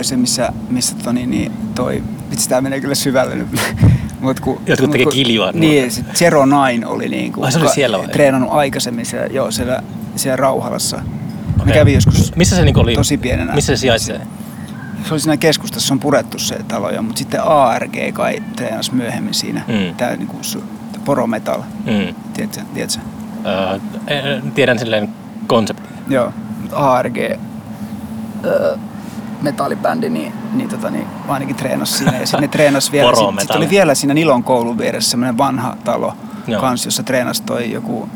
[0.02, 3.48] Se, missä, missä toni, niin toi, vitsi tää menee kyllä syvälle nyt.
[4.20, 7.98] mut kun, Jotkut tekee kiljua Niin, sit Zero Nine oli niinku, Ai, se oli siellä
[7.98, 8.08] vai?
[8.08, 9.82] treenannut aikaisemmin siellä, joo, siellä,
[10.16, 10.96] siellä Rauhalassa.
[10.96, 11.62] Okay.
[11.62, 11.74] Okei.
[11.74, 12.94] kävi joskus Missä se niinku oli?
[12.94, 13.54] tosi pienenä.
[13.54, 14.20] Missä se sijaitsee?
[15.04, 18.94] Se oli siinä keskustassa, se on purettu se talo jo, mutta sitten ARG kai treenasi
[18.94, 19.62] myöhemmin siinä.
[19.68, 19.94] Mm.
[19.96, 20.62] Tää niinku su-
[21.04, 22.14] porometal, Mm.
[22.34, 22.60] tiedätkö?
[22.74, 23.00] tiedätkö?
[24.10, 25.08] Öö, tiedän silleen
[25.46, 25.88] konsepti.
[26.08, 26.32] Joo,
[26.72, 27.16] ARG
[28.44, 28.76] öö,
[29.42, 32.18] metallibändi, niin, niin, tota, niin ainakin treenas siinä.
[32.18, 35.76] Ja sitten ne treenas vielä, sitten sit oli vielä siinä Nilon koulun vieressä semmoinen vanha
[35.84, 36.14] talo
[36.46, 36.60] Joo.
[36.60, 38.08] kans, jossa treenas toi joku,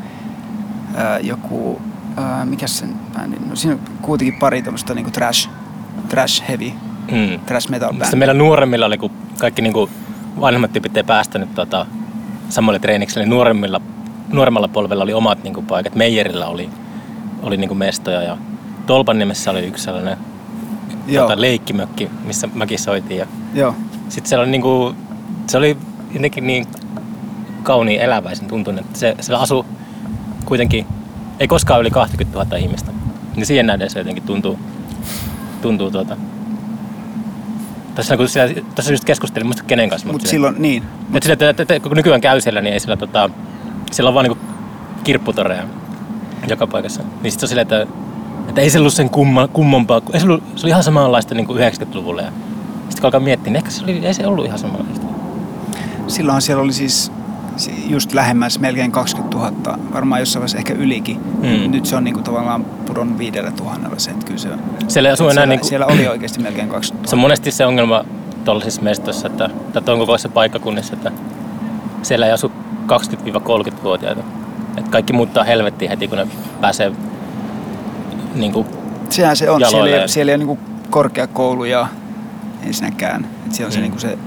[0.95, 1.81] ää, joku
[2.17, 5.49] ää, mikä sen bändi, no siinä on kuitenkin pari tämmöistä niinku trash,
[6.09, 6.71] trash heavy,
[7.11, 7.39] Mm.
[7.45, 8.15] trash metal Sitten bändi.
[8.15, 9.89] meillä nuoremmilla oli, kun kaikki niinku
[10.41, 11.85] vanhemmat tyypit ei päästänyt tota,
[12.49, 13.81] samalle treenikselle, niin nuoremmilla,
[14.31, 15.95] nuoremmalla polvella oli omat niinku paikat.
[15.95, 16.69] Meijerillä oli,
[17.43, 18.37] oli niinku mestoja ja
[18.85, 20.17] Tolpanniemessä oli yksi sellainen
[21.13, 23.17] Joo, tota, leikkimökki, missä mäkin soitin.
[23.17, 23.75] Ja joo,
[24.09, 24.95] sitten siellä oli niinku,
[25.47, 25.77] se oli
[26.13, 26.67] jotenkin niin
[27.63, 29.65] kauniin eläväisen tuntunut, että se, siellä asui
[30.45, 30.85] kuitenkin,
[31.39, 32.91] ei koskaan yli 20 000 ihmistä.
[33.35, 34.59] Niin siihen nähden se jotenkin tuntuu,
[35.61, 36.17] tuntuu tuota.
[37.95, 40.07] Tässä, kun siellä, tässä just keskustelin, muista kenen kanssa.
[40.07, 42.79] mutta sillä- silloin, niin, että, sillä, että, että, että, kun nykyään käy siellä, niin ei
[42.79, 43.29] sillä, tota,
[43.91, 44.43] siellä on vaan niinku
[45.03, 45.63] kirpputoreja
[46.47, 47.01] joka paikassa.
[47.23, 47.87] Niin sit se on silleen, että,
[48.49, 50.01] että ei se ollut sen kumma, kummompaa.
[50.13, 52.21] Ei se, ollut, se oli ihan samanlaista niin kuin 90-luvulla.
[52.21, 52.31] Ja
[52.79, 55.05] sitten kun alkaa miettiä, niin ehkä se oli, ei se ollut ihan samanlaista.
[56.07, 57.11] silloin siellä oli siis
[57.55, 61.19] si- just lähemmäs melkein 20 000, varmaan jossain vaiheessa ehkä ylikin.
[61.41, 61.71] Mm.
[61.71, 64.59] Nyt se on niinku tavallaan pudonnut viidellä tuhannella se, että kyllä se on.
[64.87, 67.21] Siellä ei asu enää siellä, niin kuin, siellä oli oikeasti melkein 20 se on 000.
[67.21, 68.05] monesti se ongelma
[68.45, 71.11] tuollaisissa mestoissa, että, tai tuon kokoisissa paikkakunnissa, että
[72.01, 72.51] siellä ei asu
[72.87, 74.21] 20-30-vuotiaita.
[74.77, 76.27] Että kaikki muuttaa helvettiin heti, kun ne
[76.61, 76.91] pääsee
[78.35, 78.67] niin kuin,
[79.09, 79.59] Sehän se on.
[79.59, 80.09] Siellä ei, jaloilleen.
[80.09, 81.87] siellä ei ole niinku korkeakouluja
[82.63, 83.27] ensinnäkään.
[83.45, 83.81] Et siellä on se, Mm.
[83.83, 84.17] niinku se,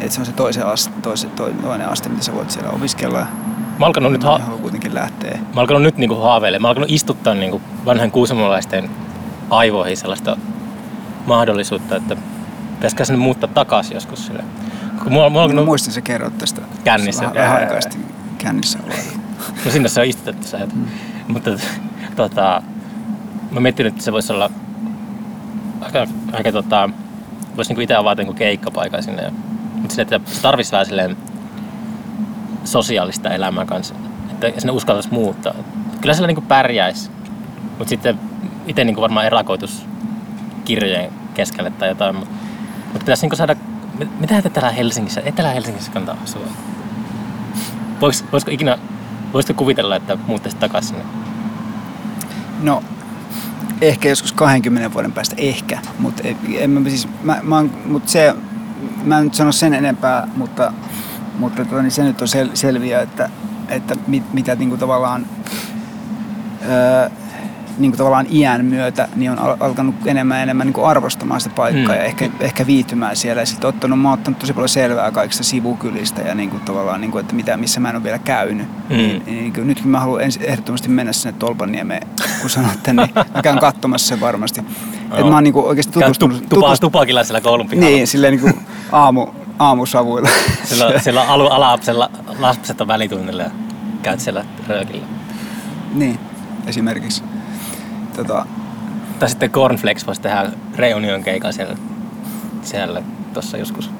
[0.00, 1.30] et se on se toisen aste, toisen,
[1.62, 3.26] toinen aste, mitä sä voit siellä opiskella.
[3.78, 5.38] Mä alkanut nyt, Mä ha- kuitenkin lähteä.
[5.54, 6.62] mä alkanut nyt niinku haaveilemaan.
[6.62, 8.90] Mä alkanut istuttaa niinku vanhan kuusamolaisten
[9.50, 10.36] aivoihin sellaista
[11.26, 12.16] mahdollisuutta, että
[12.74, 14.44] pitäisikö sinne muuttaa takaisin joskus sille.
[15.02, 16.60] Kun mulla, Mä alkanut, muistan, sä kerrot tästä.
[16.84, 17.30] Kännissä.
[17.34, 18.04] Vähän, sitten
[18.38, 18.98] kännissä ollaan.
[19.64, 20.58] no sinne se on istutettu se.
[20.74, 20.84] Mm.
[21.28, 21.50] Mutta
[22.16, 22.62] tota,
[23.52, 24.50] mä mietin, että se voisi olla
[25.80, 26.90] aika, aika tota,
[27.56, 29.32] voisi niinku itse avata niinku keikkapaikan sinne.
[29.74, 31.16] Mutta sille, että tarvitsisi vähän silleen
[32.64, 33.94] sosiaalista elämää kanssa.
[34.30, 35.54] Että sinne uskaltaisi muuttaa.
[36.00, 37.10] Kyllä siellä niinku pärjäisi.
[37.78, 38.18] Mutta sitten
[38.66, 39.86] itse niinku varmaan erakoitus
[40.64, 42.16] kirjojen keskelle tai jotain.
[42.16, 42.34] Mutta
[42.92, 43.56] mut pitäisi niinku saada...
[43.98, 46.42] mit- Mitä te täällä Helsingissä, Etelä-Helsingissä kannattaa asua?
[48.00, 48.78] Vois, voisiko ikinä...
[49.32, 51.04] Voisitko kuvitella, että muuttaisit takaisin sinne?
[52.62, 52.82] No,
[53.82, 55.78] ehkä joskus 20 vuoden päästä, ehkä.
[55.98, 56.22] Mutta
[56.58, 58.34] en mä siis, mä, mä, mut se,
[59.04, 60.72] mä en nyt sano sen enempää, mutta,
[61.38, 63.30] mutta tota, niin se nyt on sel, selviä, että,
[63.68, 65.26] että mit, mitä niinku tavallaan,
[66.68, 67.10] öö,
[67.78, 71.94] niinku tavallaan iän myötä niin on al- alkanut enemmän ja enemmän niinku arvostamaan sitä paikkaa
[71.94, 72.00] Mm.
[72.00, 73.42] ja ehkä, ehkä viihtymään siellä.
[73.42, 77.18] Ja sitten ottanut, mä oon ottanut tosi paljon selvää kaikista sivukylistä ja niinku tavallaan, niinku,
[77.18, 78.68] että mitä, missä mä en ole vielä käynyt.
[78.68, 78.96] Mm.
[78.96, 82.02] Niin, niin kyllä nyt mä haluan ensi, ehdottomasti mennä sinne Tolpanniemeen,
[82.42, 84.60] kun sanotte, niin mä käyn katsomassa sen varmasti.
[85.12, 87.90] Et mä oon niinku oikeasti tutustunut, tu, tupa, tupakilla siellä koulun pihalla.
[87.90, 88.58] niin, silleen niinku
[88.92, 89.26] aamu,
[89.58, 90.28] aamusavuilla.
[90.64, 93.50] Silloin, silloin alu, ala-lapsella lapset on välitunnilla ja
[94.02, 95.06] käyt siellä röökillä.
[95.94, 96.18] niin,
[96.66, 97.22] esimerkiksi.
[98.16, 98.46] Tota,
[99.18, 101.76] Tai sitten Cornflakes voisi tehdä reunion keikan siellä,
[102.62, 103.02] siellä
[103.32, 103.90] tuossa joskus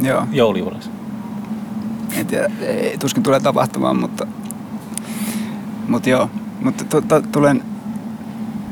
[0.00, 0.90] joo, joulujuhlassa.
[2.16, 4.26] en tiedä, ei, tuskin tulee tapahtumaan, mutta,
[5.88, 6.30] mutta joo.
[6.60, 7.62] Mutta to, to, tulen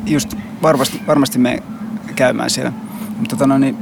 [0.07, 1.63] just varmasti, varmasti me
[2.17, 2.73] käymään siellä.
[3.19, 3.79] Mutta tota no niin,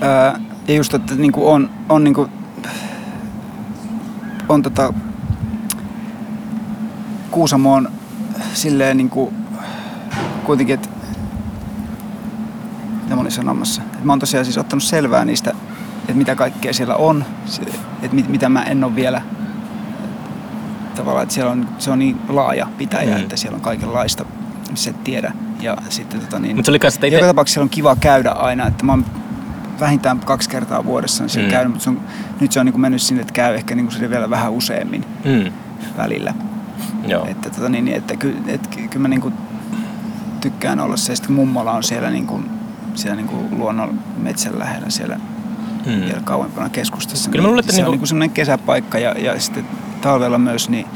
[0.00, 2.28] ää, ja just, että niinku on, on niinku,
[4.48, 4.92] on tota,
[7.30, 7.88] Kuusamo on
[8.52, 9.32] silleen niinku,
[10.44, 10.88] kuitenkin, että
[13.02, 13.82] mitä mä olin sanomassa.
[13.94, 15.50] Et mä oon tosiaan siis ottanut selvää niistä,
[15.98, 17.24] että mitä kaikkea siellä on,
[18.02, 19.22] että mit, mitä mä en ole vielä
[20.94, 23.22] tavallaan, että siellä on, se on niin laaja pitäjä, mm.
[23.22, 24.24] että siellä on kaikenlaista,
[24.74, 25.32] missä et tiedä.
[25.62, 28.66] Ja sitten tota niin, Mutta se oli sitten joka tapauksessa siellä on kiva käydä aina,
[28.66, 29.04] että mä oon
[29.80, 31.50] vähintään kaksi kertaa vuodessa siellä Mm.
[31.52, 32.00] käynyt, mutta se on,
[32.40, 35.04] nyt se on niin kuin mennyt sinne, että käy ehkä niin kuin vielä vähän useammin
[35.24, 35.52] Mm,
[35.96, 36.34] välillä.
[37.08, 37.26] joo.
[37.26, 39.34] Että, tota niin, että ky, et, ky- kyllä mä niin kuin
[40.40, 42.50] tykkään olla se, sitten mummola on siellä, niin kuin,
[42.94, 45.20] siellä niin kuin luonnon metsän lähellä siellä
[45.86, 45.92] Mm.
[46.00, 47.30] vielä kauempana keskustassa.
[47.30, 49.64] Kyllä mä luulen, että se niinku- on niinku semmoinen kesäpaikka ja, ja sitten
[50.00, 50.86] talvella myös, niin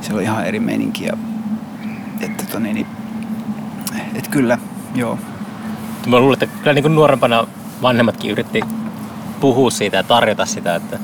[0.00, 1.04] siellä on ihan eri meininki.
[1.04, 1.12] Ja,
[2.20, 2.86] että tota niin, niin,
[4.14, 4.58] et kyllä,
[4.94, 5.18] joo.
[6.06, 7.46] Mä luulen, että kyllä niin nuorempana
[7.82, 8.60] vanhemmatkin yritti
[9.40, 10.98] puhua siitä ja tarjota sitä, että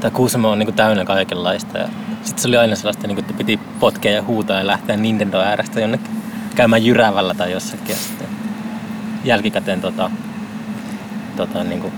[0.00, 1.78] tämä Kuusamo on niin täynnä kaikenlaista.
[2.22, 5.38] Sitten se oli aina sellaista, niin kuin, että piti potkea ja huutaa ja lähteä Nintendo
[5.38, 6.10] äärestä jonnekin
[6.54, 7.88] käymään jyrävällä tai jossakin.
[7.88, 8.26] Ja sitten
[9.24, 10.10] jälkikäteen tota,
[11.36, 11.92] tota, niin kuin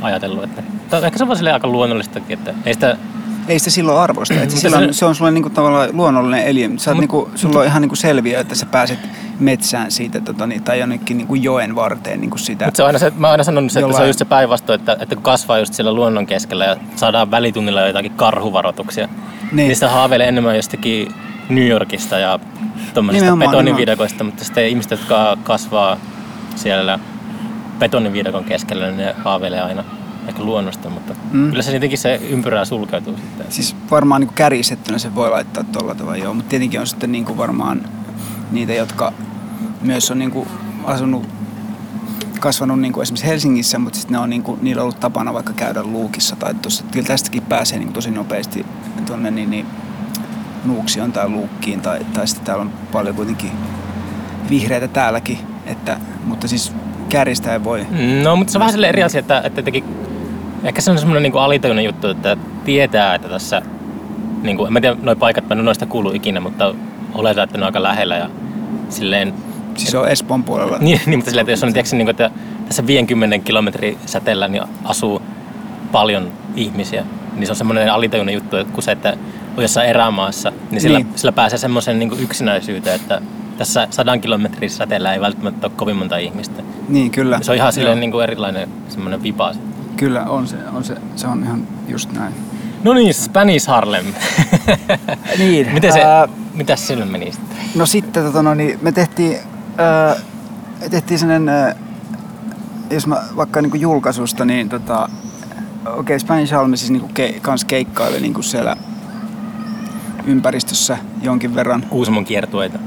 [0.00, 0.62] ajatellut, että
[1.06, 2.96] ehkä se on aika luonnollistakin, että ei sitä
[3.48, 4.34] ei sitä silloin arvosta.
[4.34, 6.68] Että Mutta silloin, se- se on sulle niinku tavallaan luonnollinen eliö.
[6.76, 8.98] Sä oot Mut- niinku, sulla on ihan niinku selviö, että sä pääset
[9.40, 12.64] metsään siitä tota, niin, tai jonnekin niinku joen varteen niinku sitä.
[12.64, 14.18] Mutta se on aina se, mä oon aina sanonut se, että se on Jollain- just
[14.18, 19.06] se päinvastoin, että, että kun kasvaa just siellä luonnon keskellä ja saadaan välitunnilla jotakin karhuvaroituksia,
[19.06, 19.76] niin, Niin.
[19.76, 21.14] sitä haaveilee enemmän jostakin
[21.48, 22.38] New Yorkista ja
[22.94, 25.96] tuommoisista betoniviidakoista, mutta sitten ihmiset, jotka kasvaa
[26.56, 26.98] siellä
[27.78, 29.84] betoniviidakon keskellä, niin ne haaveilee aina
[30.28, 31.48] ehkä luonnosta, mutta Mm.
[31.50, 33.46] kyllä se jotenkin se ympyrää sulkeutuu sitten.
[33.48, 36.34] Siis varmaan niin kärjistettynä se voi laittaa tuolla tavalla, joo.
[36.34, 37.82] Mutta tietenkin on sitten niin kuin varmaan
[38.50, 39.12] niitä, jotka
[39.82, 40.48] myös on niin kuin
[40.84, 41.28] asunut,
[42.40, 45.32] kasvanut niin kuin esimerkiksi Helsingissä, mutta sitten ne on niin kuin, niillä on ollut tapana
[45.34, 48.66] vaikka käydä luukissa tai tuossa, kyllä tästäkin pääsee niin kuin tosi nopeasti
[49.06, 49.66] tuonne niin, niin,
[50.64, 53.50] Nuuksioon tai Luukkiin tai, tai sitten täällä on paljon kuitenkin
[54.50, 56.72] vihreitä täälläkin, että, mutta siis
[57.08, 57.86] kärjistäen voi.
[58.22, 59.84] No, mutta se on vähän eri asia, että, että jotenkin,
[60.64, 63.62] ehkä se on semmoinen niin alitajuinen juttu, että tietää, että tässä,
[64.42, 66.74] niin kuin, en mä tiedä, noi paikat, mä en noista kuullut ikinä, mutta
[67.14, 68.30] oletan, että ne on aika lähellä ja
[68.88, 69.34] silleen,
[69.76, 70.78] Siis se on Espoon puolella.
[70.80, 72.30] niin, niin mutta silleen, että jos on tiedätkö, niin kuin, että
[72.68, 75.22] tässä 50 kilometrin säteellä niin asuu
[75.92, 77.04] paljon ihmisiä,
[77.36, 79.16] niin se on semmoinen alitajuinen juttu, että kun se, että
[79.56, 81.08] on jossain erämaassa, niin sillä, Niin.
[81.16, 83.20] sillä pääsee semmoisen niin yksinäisyyteen, että
[83.58, 86.62] tässä sadan kilometrin säteellä ei välttämättä ole kovin monta ihmistä.
[86.88, 87.38] Niin, kyllä.
[87.42, 89.52] Se on ihan silleen niin kuin erilainen semmoinen vipa.
[89.52, 89.67] sitten.
[89.98, 92.34] Kyllä on se, on se, se on ihan just näin.
[92.84, 94.06] No niin, Spanish Harlem.
[95.38, 97.56] Niin, Miten se, ää, mitäs sille meni sitten?
[97.74, 99.38] No sitten tota, no, niin me tehtiin,
[99.78, 100.16] ää,
[100.80, 101.74] me tehtiin sellainen, ää,
[102.90, 105.08] jos mä vaikka niinku julkaisusta, niin tota,
[105.86, 108.76] okei okay, Spanish Halme siis niinku ke, kans keikkaili niinku siellä
[110.26, 111.86] ympäristössä jonkin verran.
[111.88, 112.78] Kuusamon kiertueita.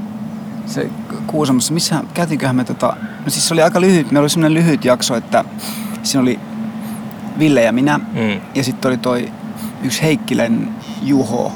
[0.66, 0.90] Se
[1.26, 4.84] Kuusamossa, missä, käytiinköhän me tota, no siis se oli aika lyhyt, meillä oli semmoinen lyhyt
[4.84, 5.44] jakso, että
[6.02, 6.38] siinä oli
[7.38, 8.40] Ville ja minä, Mm.
[8.54, 9.32] ja sitten oli toi
[9.82, 11.52] yksi Heikkilän Juho,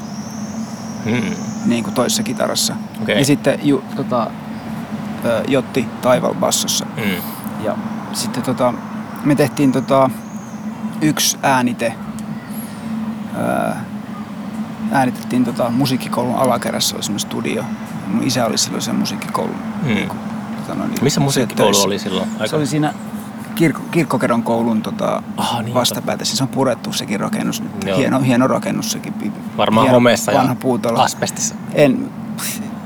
[1.05, 1.35] Mm.
[1.65, 2.75] niin kuin toisessa kitarassa.
[3.01, 3.19] Okei.
[3.19, 4.31] Ja sitten ju, tota,
[5.47, 6.85] Jotti Taival bassossa.
[6.97, 7.11] Mm.
[7.63, 7.75] Ja
[8.13, 8.73] sitten tota,
[9.23, 10.09] me tehtiin tota,
[11.01, 11.93] yksi äänite.
[14.91, 17.63] Äänitettiin tota, musiikkikoulun alakerrassa, oli semmoinen studio.
[18.07, 19.55] Mun isä oli silloin sen musiikkikoulun.
[19.83, 19.87] Mm.
[19.87, 20.15] niinku,
[20.57, 22.29] tota, noin, Missä musiikkikoulu oli silloin?
[22.45, 22.93] Se oli siinä
[23.57, 26.25] kirkko, kirkkokeron koulun tota, Aha, niin, vastapäätä.
[26.25, 27.61] Siis on purettu sekin rakennus.
[27.61, 27.71] nyt.
[27.85, 27.97] Joo.
[27.97, 29.13] Hieno, hieno rakennus sekin.
[29.57, 30.99] Varmaan hieno, homeessa vanha ja puutalo.
[30.99, 31.55] asbestissa.
[31.73, 32.09] En,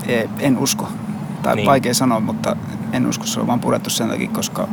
[0.08, 0.88] en, en usko.
[1.44, 1.66] Tai niin.
[1.66, 2.56] Vaikea sanoa, mutta
[2.94, 3.26] en usko.
[3.26, 4.68] Se on vaan purettu sen takia, koska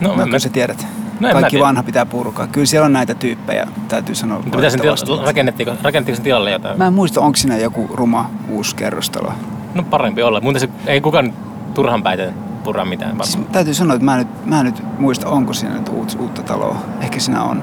[0.00, 0.86] No, no, mä, sä tiedät.
[1.20, 1.64] No Kaikki tiedä.
[1.64, 2.46] vanha pitää purkaa.
[2.46, 4.38] Kyllä siellä on näitä tyyppejä, täytyy sanoa.
[4.38, 6.78] mutta mitä sen tila, rakennettiinko, rakennettiinko sen tilalle jotain?
[6.78, 9.32] Mä en muista, onko siinä joku ruma uusi kerrostalo.
[9.74, 10.40] No parempi olla.
[10.40, 11.32] Muuten se, ei kukaan
[11.74, 12.34] turhan päiten
[12.64, 13.28] purra mitään varmaan.
[13.28, 16.16] Siis täytyy sanoa, että mä en nyt, mä en nyt muista, onko siinä nyt uut,
[16.20, 16.76] uutta taloa.
[17.00, 17.62] Ehkä siinä on.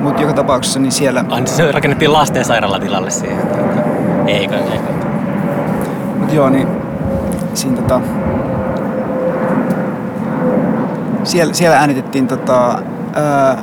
[0.00, 1.24] Mutta joka tapauksessa niin siellä...
[1.28, 3.38] Ah, niin se rakennettiin lastensairaala tilalle siihen.
[4.26, 4.92] Eikö, eikö.
[6.18, 6.68] Mutta joo, niin
[7.54, 8.00] siinä tota...
[11.24, 12.78] Siellä, siellä äänitettiin tota...
[13.14, 13.62] Ää,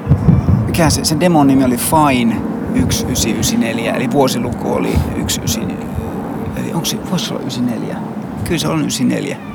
[0.66, 5.62] mikä se, sen demon nimi oli Fine 1994, eli vuosiluku oli 19...
[6.58, 7.96] Eli onko se, voisi olla 94?
[8.44, 9.51] Kyllä se on 94.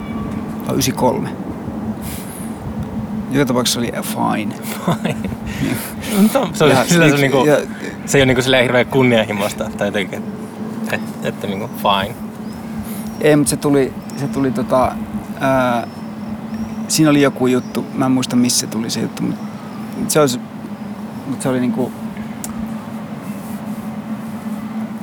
[0.66, 1.28] Vai 93.
[3.30, 4.54] Joka tapauksessa oli Fine.
[6.22, 7.56] No, se, on, Ja- sillä se, niinku, ja-
[8.06, 10.22] se ei ole niinku silleen hirveän kunnianhimoista tai jotenkin,
[10.82, 12.14] että et, et, niinku fine.
[13.20, 14.92] Ei, mutta se tuli, se tuli tota,
[15.40, 15.86] ää,
[16.88, 19.40] siinä oli joku juttu, mä en muista missä tuli se juttu, mutta
[20.08, 20.40] se, olisi,
[21.26, 21.92] mutta se oli niinku,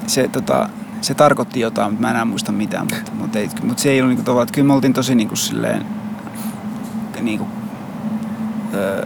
[0.08, 0.69] se, tota,
[1.04, 4.02] se tarkoitti jotain, mutta mä en enää muista mitään, mutta, mutta, ei, mutta se ei
[4.02, 5.86] ollut niinku tavallaan, että kyllä me oltiin tosi niinku silleen,
[7.22, 7.48] niinku,
[8.74, 9.06] öö,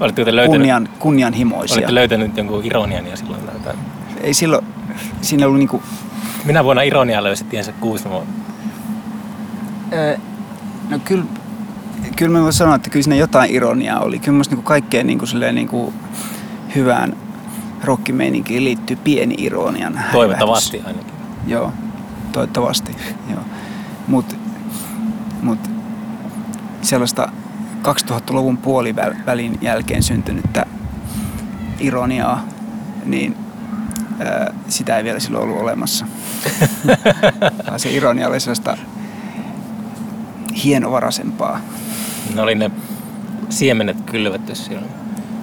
[0.00, 1.76] Olette löytänyt, kunnian, kunnianhimoisia.
[1.76, 3.74] olette löytänyt jonkun ironian ja silloin tai.
[4.20, 4.66] Ei silloin,
[5.20, 5.82] siinä ollut niinku,
[6.44, 8.24] Minä vuonna ironia löysi tiensä Kuusamo.
[9.92, 10.16] Öö,
[10.90, 11.24] No kyllä,
[12.16, 14.18] kyllä mä voin sanoa, että kyllä siinä jotain ironiaa oli.
[14.18, 15.92] Kyllä musta niinku kaikkeen niinku silleen niinku
[16.74, 17.16] hyvään
[17.84, 20.12] rockimeininkiin liittyy pieni ironian häivähdys.
[20.12, 21.12] Toivottavasti ainakin.
[21.46, 21.72] Joo,
[22.32, 22.96] toivottavasti.
[23.30, 23.40] Joo.
[24.06, 24.36] Mut,
[25.42, 25.58] mut
[26.82, 27.28] sellaista
[27.82, 30.66] 2000-luvun puolivälin jälkeen syntynyttä
[31.80, 32.44] ironiaa,
[33.04, 33.36] niin
[34.20, 36.06] ää, sitä ei vielä silloin ollut olemassa.
[37.76, 38.76] Se ironia oli sellaista
[40.64, 41.60] hienovaraisempaa.
[42.34, 42.70] Ne oli ne
[43.48, 44.86] siemenet kylvetty silloin.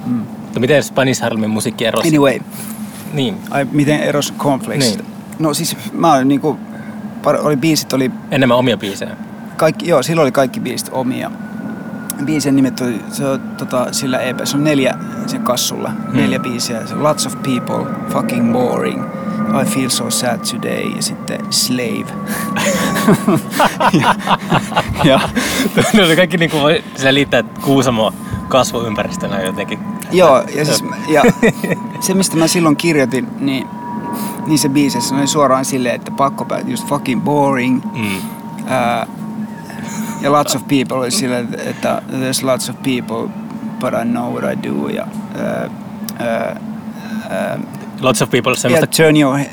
[0.06, 0.14] Mm.
[0.16, 2.08] Mutta miten Spanish Harlemin musiikki erosi?
[2.08, 2.40] Anyway,
[3.14, 5.04] Niin, ai, miten eros Cornflakesista?
[5.04, 5.19] Niin.
[5.40, 6.60] No siis mä olin niinku,
[7.26, 9.16] oli biisit oli enemmän omia biisejä.
[9.58, 11.32] kaikki, joo, silloin oli kaikki biisit omia.
[12.26, 14.96] biisien nimet oli, se on tota, sillä EP, se on neljä
[15.28, 16.18] sen kassulla, Hmm.
[16.18, 16.88] neljä biisiä.
[16.88, 19.04] Se on Lots of People, Fucking Boring,
[19.62, 22.06] I Feel So Sad Today ja sitten Slave.
[24.02, 24.16] ja,
[25.04, 25.20] ja,
[25.94, 28.14] ne oli kaikki niinku voi sillä liittää Kuusamo
[28.48, 29.80] kasvuympäristönä jotenkin.
[30.12, 31.24] joo, ja, siis, ja
[32.00, 33.68] se mistä mä silloin kirjoitin, niin
[34.48, 37.82] niissä biiseissä oli suoraan silleen, että pakko päätä just fucking boring.
[37.96, 38.22] Mm.
[38.68, 39.08] Ää,
[40.22, 43.30] ja lots of people oli silleen, että there's lots of people,
[43.80, 44.88] but I know what I do.
[44.88, 45.08] Ja,
[45.40, 45.70] ää,
[46.28, 46.60] ää,
[47.30, 47.60] ää,
[48.02, 49.50] Lots of people semmoista turn your, he-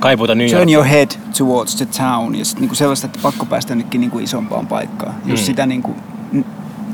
[0.00, 1.08] kaipuuta New turn your head
[1.38, 2.34] towards the town.
[2.34, 5.14] Ja sitten niinku sellaista, että pakko päästä jonnekin niinku isompaan paikkaan.
[5.24, 5.46] Just Mm.
[5.46, 5.96] sitä niinku,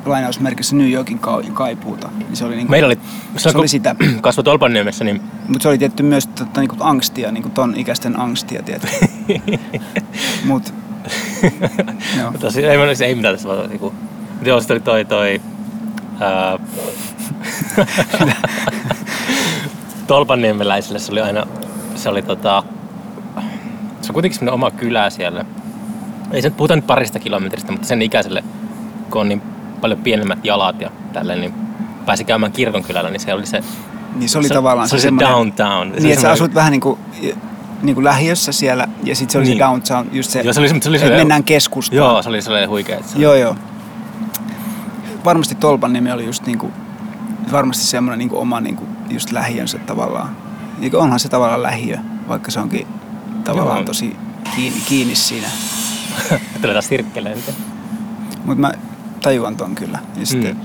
[0.06, 2.08] lainausmerkissä New Yorkin ka- kaipuuta.
[2.18, 2.98] Niin se oli niinku, Meillä oli,
[3.36, 3.96] se oli sitä.
[4.20, 8.62] kasvoi Tolpanniemessä, niin Mutta se oli tietty myös tota, niinku angstia, niinku ton ikäisten angstia,
[8.62, 9.10] tietysti.
[10.44, 10.74] Mut,
[12.18, 12.32] joo.
[12.40, 13.94] tosi, ei, ei, ei mitään tässä vaan niinku,
[14.42, 15.40] joo, sitten oli toi, toi
[16.20, 16.58] ää,
[20.06, 21.46] Tolpanniemeläisille se oli aina,
[21.94, 22.62] se oli tota,
[24.00, 25.44] se on kuitenkin semmoinen oma kylä siellä.
[26.32, 28.44] Ei se nyt puhuta nyt parista kilometristä, mutta sen ikäiselle,
[29.10, 29.42] kun on niin
[29.80, 31.54] paljon pienemmät jalat ja tälleen, niin
[32.06, 33.62] pääsi käymään kirkon kylällä, niin se oli se,
[34.14, 35.88] Niin se oli se, tavallaan se, oli se downtown.
[35.88, 36.98] Se oli Niin, että sä asut vähän niin kuin,
[37.82, 39.56] niin kuin lähiössä siellä, ja sitten se oli Niin.
[39.58, 41.96] se downtown, just se, Joo, se oli, se oli että se, mennään keskustaan.
[41.96, 42.98] Joo, se oli sellainen huikea.
[43.02, 43.34] se- joo.
[43.34, 43.56] joo.
[45.24, 46.72] Varmasti Tolpan nimi oli just niin kuin,
[47.52, 50.36] varmasti semmoinen niin kuin oma niin kuin just lähiönsä tavallaan.
[50.78, 51.96] Niin kuin onhan se tavallaan lähiö,
[52.28, 52.86] vaikka se onkin
[53.44, 53.84] tavallaan Joo.
[53.84, 54.16] tosi
[54.56, 55.48] kiinni, kiinni siinä.
[56.60, 57.38] Tulee taas sirkkeleen.
[58.44, 58.72] Mutta mä
[59.26, 59.98] tajuan ton kyllä.
[60.16, 60.60] Ja sitten, Mm.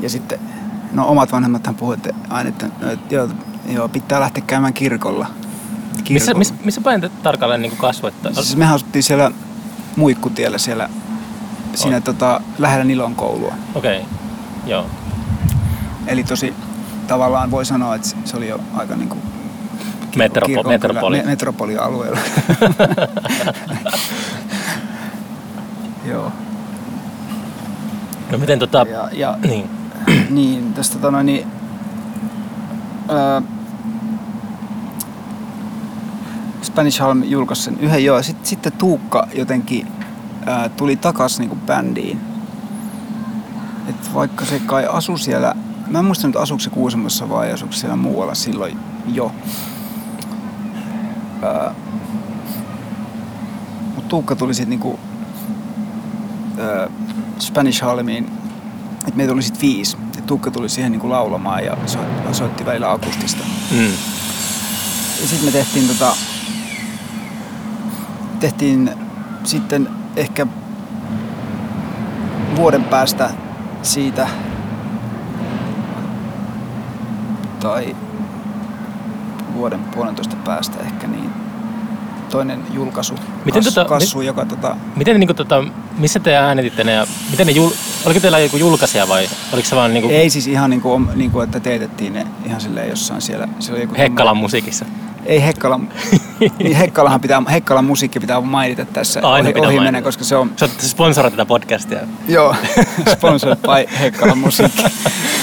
[0.00, 0.38] ja sitten
[0.92, 3.28] no omat vanhemmathan puhuivat aina, että, että joo,
[3.68, 5.26] joo, pitää lähteä käymään kirkolla.
[5.28, 6.38] Missä, Kirkolla.
[6.38, 8.34] missä, missä päin te tarkalleen niin kasvoitte?
[8.34, 9.30] Siis mehän asuttiin siellä
[9.96, 10.88] Muikkutiellä siellä
[11.74, 13.54] siinä tota, lähellä Nilon koulua.
[13.74, 14.10] Okei, okay.
[14.66, 14.86] joo.
[16.06, 16.54] Eli tosi
[17.06, 19.16] tavallaan voi sanoa, että se oli jo aika niinku
[20.16, 21.16] Metropo- kirkonkylä- metropoli.
[21.18, 22.18] Me, metropolialueella.
[26.04, 26.32] Joo.
[28.30, 28.86] No miten tota...
[28.90, 29.70] Ja, ja Niin.
[30.30, 31.46] niin, tästä tota noin, niin,
[33.08, 33.42] ää,
[36.62, 38.22] Spanish Harlem julkaisi sen yhden joo.
[38.22, 39.86] Sitten, sitten Tuukka jotenkin
[40.46, 42.20] ää, tuli takas niinku bändiin.
[43.88, 45.54] Et vaikka se kai asui siellä,
[45.86, 49.32] mä en muista nyt asuuko se Kuusamossa vai asuuko siellä muualla silloin jo.
[51.42, 51.74] Ää,
[53.94, 54.98] mut Tuukka tuli sitten niinku
[57.38, 58.42] Spanish Harlemiin
[59.02, 59.96] että meitä oli sitten viisi.
[60.16, 63.44] Ja Tuukka tuli siihen niinku laulamaan ja soitti, soitti välillä akustista.
[63.70, 63.92] Mm.
[65.20, 66.16] Ja sitten me tehtiin tota,
[68.40, 68.90] tehtiin
[69.44, 70.46] sitten ehkä
[72.56, 73.30] vuoden päästä
[73.82, 74.28] siitä
[77.60, 77.96] tai
[79.54, 81.41] vuoden puolentoista päästä ehkä niin
[82.32, 83.14] toinen julkaisu.
[83.44, 85.64] Miten kassu, tota- kassu joka tota, Miten ne, niinku, tota,
[85.98, 87.70] missä te äänetitte ne ja miten ne jul,
[88.04, 91.40] oliko teillä joku julkaisija vai oliko se vaan niinku ei siis ihan niinku, om- niinku,
[91.40, 93.48] että teetettiin ne ihan silleen jossain siellä.
[93.58, 94.84] siellä joku Hekkalan musiikissa?
[95.26, 95.80] Ei Hekkala,
[96.58, 100.52] niin Hekkalahan pitää, Hekkalan musiikki pitää mainita tässä Aina ohi, ohi mennä, koska se on,
[100.56, 101.98] Sä oot sponsora tätä podcastia.
[102.28, 102.54] joo,
[103.16, 104.82] sponsored by Hekkalan musiikki,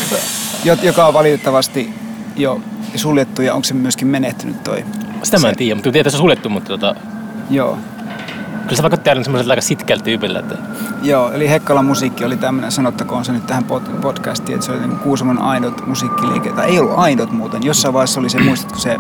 [0.66, 1.94] Jo- joka on valitettavasti
[2.36, 2.62] jo
[2.96, 4.86] suljettu ja onko se myöskin menehtynyt toi?
[5.24, 6.96] Sitä mä en tiedä, mutta tietysti se on suljettu, mutta tota,
[7.50, 7.78] Joo,
[8.64, 10.40] kyllä se vaikutti aina semmoiselta aika sitkeältä tyypillä.
[10.40, 10.56] Että,
[11.02, 14.80] joo, eli Hekkalan musiikki oli tämmöinen, sanottakoon se nyt tähän pod- podcastiin, että se oli
[14.80, 18.98] niin Kuusamon ainut musiikkiliike, tai ei ollut ainut muuten, jossain vaiheessa oli se, muistatko se,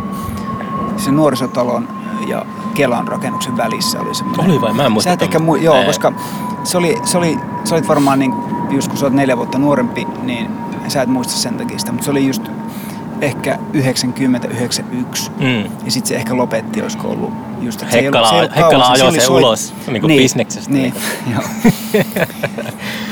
[0.97, 1.87] se nuorisotalon
[2.27, 4.45] ja Kelan rakennuksen välissä oli semmoinen.
[4.45, 4.73] oli vai?
[4.73, 5.09] Mä en muista.
[5.09, 5.85] Sä et ehkä mu- joo, Ei.
[5.85, 6.13] koska
[6.63, 8.33] se oli, se oli, sä olit varmaan niin,
[8.69, 10.51] just kun sä oot neljä vuotta nuorempi, niin
[10.87, 12.43] sä et muista sen takia sitä, mutta se oli just
[13.21, 15.31] ehkä 90-91.
[15.39, 15.63] Mm.
[15.85, 18.63] Ja sitten se ehkä lopetti, olisiko ollut just, että se ei Hekkala, ollut- se ei
[18.63, 20.71] Hekkala ajoi se soit- ulos niin kuin bisneksestä.
[20.73, 20.93] Niin,
[21.33, 21.43] joo.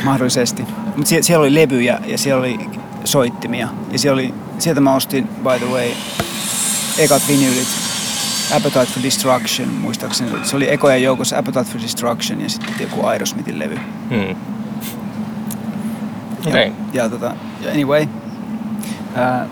[0.04, 0.64] Mahdollisesti.
[0.86, 2.60] Mutta siellä, siellä oli levyjä ja siellä oli
[3.04, 3.68] soittimia.
[3.92, 5.88] Ja siellä oli, sieltä mä ostin, by the way,
[6.98, 7.68] ekat vinyylit.
[8.56, 10.32] Appetite for Destruction, muistaakseni.
[10.44, 13.80] Se oli ekojen joukossa Appetite for Destruction ja sitten joku Aerosmithin levy.
[14.10, 14.36] Mm.
[16.48, 16.68] Okei.
[16.94, 17.34] Ja, ja, tota,
[17.74, 18.08] anyway.
[19.16, 19.48] Ää,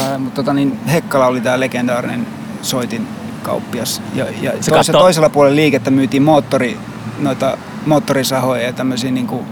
[0.00, 2.26] ää, mutta tota, niin Hekkala oli tämä legendaarinen
[2.62, 3.08] soitin
[3.42, 4.02] kauppias.
[4.14, 6.78] Ja, ja Se toisella, toisella puolella liikettä myytiin moottori,
[7.18, 9.44] noita moottorisahoja ja tämmöisiä niinku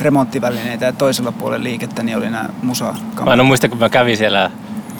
[0.00, 0.84] remonttivälineitä.
[0.86, 2.94] Ja toisella puolella liikettä niin oli nämä musa
[3.24, 4.50] Mä en muista, kun mä kävin siellä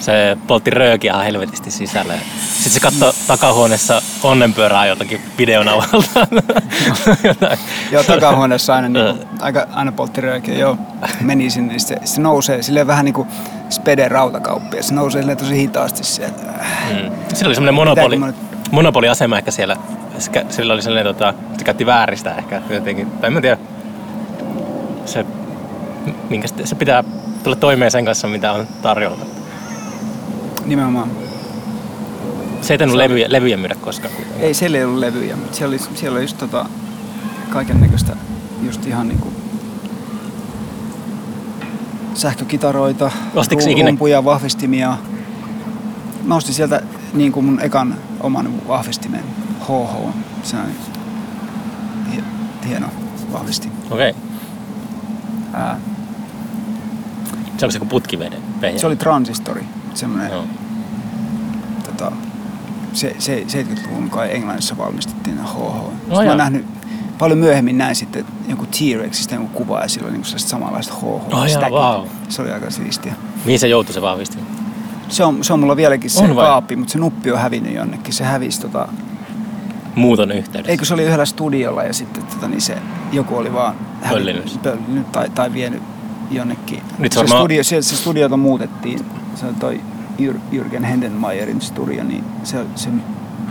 [0.01, 2.15] Se poltti röökiä ihan helvetisti sisällä.
[2.53, 6.27] Sitten se katsoi takahuoneessa onnenpyörää jotakin videonavalta.
[7.93, 10.55] Joo, takahuoneessa aina, niin kuin, aika, aina poltti röökiä.
[10.55, 10.79] Joo,
[11.21, 13.29] meni sinne, niin se, se nousee silleen vähän niin kuin
[13.71, 14.83] spede rautakauppia.
[14.83, 16.43] Se nousee silleen tosi hitaasti sieltä.
[16.43, 17.11] Mm.
[17.35, 18.39] Sillä oli semmoinen monopoli, Pitääkö
[18.71, 19.77] monopoliasema ehkä siellä.
[20.49, 23.11] Sillä oli sellainen, tota, se käytti vääristä ehkä jotenkin.
[23.11, 23.59] Tai en tiedä.
[25.05, 25.27] Se,
[26.29, 27.05] minkä se pitää
[27.43, 29.27] tulla toimeen sen kanssa, mitä on tarjolla.
[30.69, 31.11] Nimenomaan.
[32.61, 34.15] Se ei tainnut levyjä, levyjä myydä koskaan.
[34.41, 36.67] Ei, siellä ei ollut levyjä, mutta siellä oli, siellä oli just tota,
[37.51, 38.17] kaiken näköistä,
[38.63, 39.33] just ihan niinku
[42.15, 44.97] sähkökitaroita, Ostitko ru- ikinä- rumpuja, vahvistimia.
[46.25, 46.83] Mä ostin sieltä
[47.15, 49.25] niin kuin mun ekan oman vahvistimen,
[49.61, 50.13] HH.
[50.43, 50.63] Se on
[52.15, 52.87] hie- hieno
[53.33, 53.73] vahvistin.
[53.91, 54.11] Okei.
[54.11, 54.23] Okay.
[55.53, 55.81] Ää,
[57.59, 58.37] Se onko se kuin putkivede?
[58.77, 59.65] se oli transistori,
[59.99, 60.45] semmoinen Joo.
[61.85, 62.13] tota,
[62.93, 65.55] se, se, 70-luvun kai Englannissa valmistettiin HH.
[65.59, 66.67] No, No mä oon nähnyt
[67.19, 71.49] paljon myöhemmin näin sitten joku T-Rexistä joku kuva ja sillä oli niinku sellaiset samanlaiset HH.
[71.49, 71.73] Stackit.
[71.73, 72.07] vau.
[72.29, 73.15] Se oli aika siistiä.
[73.45, 74.39] Mihin se joutui se vahvisti?
[75.09, 76.45] Se on, se on mulla vieläkin se On vai?
[76.47, 78.13] kaappi, mutta se nuppi on hävinnyt jonnekin.
[78.15, 78.89] Se hävisi tota,
[79.95, 80.71] Muuton yhteydessä.
[80.71, 82.79] eikö se oli yhdellä studiolla ja sitten tota, niin se,
[83.13, 83.75] joku oli vaan
[84.11, 84.59] Pöllinyt.
[84.63, 85.83] pöllinyt tai, tai vienyt
[86.31, 86.83] jonnekin.
[86.99, 89.01] Nyt se se, varmaan- studio, se, se studiota muutettiin.
[89.41, 89.81] Se on toi
[90.19, 92.89] Jür, Jürgen Hendenmeierin studio, niin se, se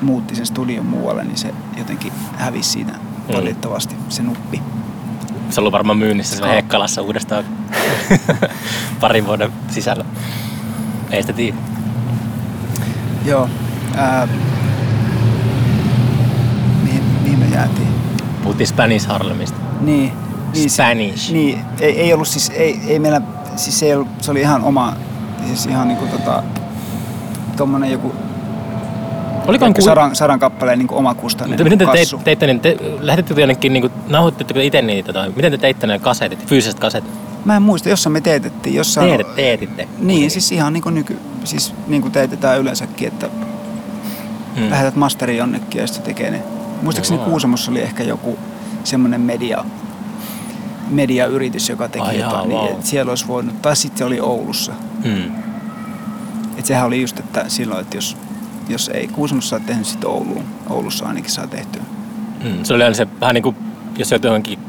[0.02, 3.34] muutti sen studion muualle, niin se jotenkin hävisi siitä Mm.
[3.36, 4.62] valitettavasti se nuppi.
[5.50, 6.56] Se on ollut varmaan myynnissä Joo.
[6.56, 7.44] Hekkalassa uudestaan
[9.02, 10.06] parin vuoden sisällä.
[11.12, 11.58] Ei sitä tiedä.
[13.26, 13.50] Joo.
[13.96, 14.28] Ää,
[16.84, 17.88] mihin, mihin me jäätiin?
[18.44, 19.58] Puhuttiin Spanish Harlemista.
[19.82, 20.14] Niin.
[20.54, 21.32] niin se- Spanish.
[21.32, 23.22] Niin, ei, ei ollut siis, ei, ei meillä,
[23.56, 24.94] siis se, ei ollut, se oli ihan oma,
[25.48, 26.44] siis ihan niinku tota,
[27.58, 28.16] tommonen joku
[29.48, 29.82] Olikohan ku...
[29.82, 32.22] sadan, sadan kappaleen niinku omakustainen Mutta miten te kassu.
[32.24, 36.00] teitte, niin te, lähetitte jonnekin, niin kuin, nauhoititteko itse niitä tai miten te teitte ne
[36.00, 37.12] kasetit, fyysiset kasetit?
[37.46, 39.08] Mä en muista, jossain me teetettiin, jossain...
[39.08, 39.88] Teetet, teetitte.
[40.00, 43.30] Niin, siis ihan niinku nyky, siis niinku teetetään yleensäkin, että
[44.58, 44.70] Hmm.
[44.70, 46.44] lähetät masterin jonnekin ja sitten tekee ne.
[46.82, 47.20] Muistaakseni.
[47.20, 48.40] Kuusamossa oli ehkä joku
[48.84, 49.66] semmoinen media,
[50.90, 52.68] mediayritys, joka teki Ai jaa, jotain, niin vau.
[52.72, 54.72] et siellä olisi voinut, tai sitten se oli Oulussa.
[55.04, 55.32] Hmm.
[56.58, 58.18] Et sehän oli just, että silloin, että jos,
[58.70, 60.44] jos ei Kuusamossa saa tehnyt, sitten Ouluun.
[60.70, 61.82] Oulussa ainakin saa tehtyä.
[62.44, 62.64] Hmm.
[62.64, 63.56] Se oli aina se vähän niin kuin,
[63.98, 64.60] jos joutuu johonkin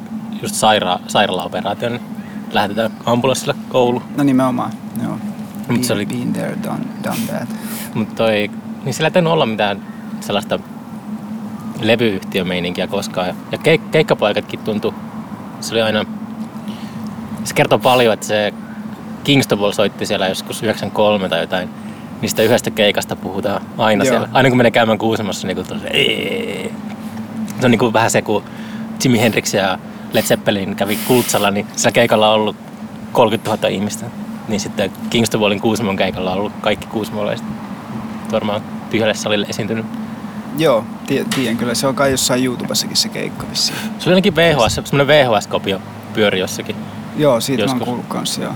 [0.42, 2.02] just saira- sairaalaoperaatioon, niin
[2.52, 4.02] lähetetään ambulanssilla koulu.
[4.16, 4.70] No nimenomaan,
[5.02, 5.18] joo.
[5.68, 7.48] Mut se oli- Been there, done, done that.
[7.94, 8.50] Mutta toi,
[8.84, 9.82] niin sillä ei tainnut olla mitään
[10.20, 10.58] sellaista
[11.80, 13.34] levyyhtiömeininkiä koskaan.
[13.52, 14.94] Ja keik- keikkapaikatkin tuntui,
[15.60, 16.04] se oli aina,
[17.44, 18.54] se kertoo paljon, että se
[19.24, 21.68] Kingston soitti siellä joskus 93 tai jotain,
[22.26, 24.12] sitä yhdestä keikasta puhutaan aina Joo.
[24.12, 24.28] siellä.
[24.32, 25.66] Aina kun menee käymään Kuusamossa, niin kuin
[27.60, 28.44] se on niin kuin vähän se, kun
[29.04, 29.78] Jimi Hendrix ja
[30.12, 32.56] Led Zeppelin kävi Kultsalla, niin sillä keikalla on ollut
[33.12, 34.06] 30 000 ihmistä.
[34.48, 37.46] Niin sitten Kingston Wallin Kuusamon keikalla on ollut kaikki kuusamolaiset
[38.32, 39.86] varmaan tyhjälle salille esiintynyt.
[40.58, 41.74] Joo, tie- tiedän kyllä.
[41.74, 43.78] Se on kai jossain YouTubessakin se keikka vissiin.
[43.98, 45.80] Se oli ainakin VHS, semmoinen VHS-kopio
[46.14, 46.76] pyöri jossakin.
[47.16, 47.78] Joo, siitä Joskus.
[47.78, 48.52] mä oon kuullut kanssa, joo.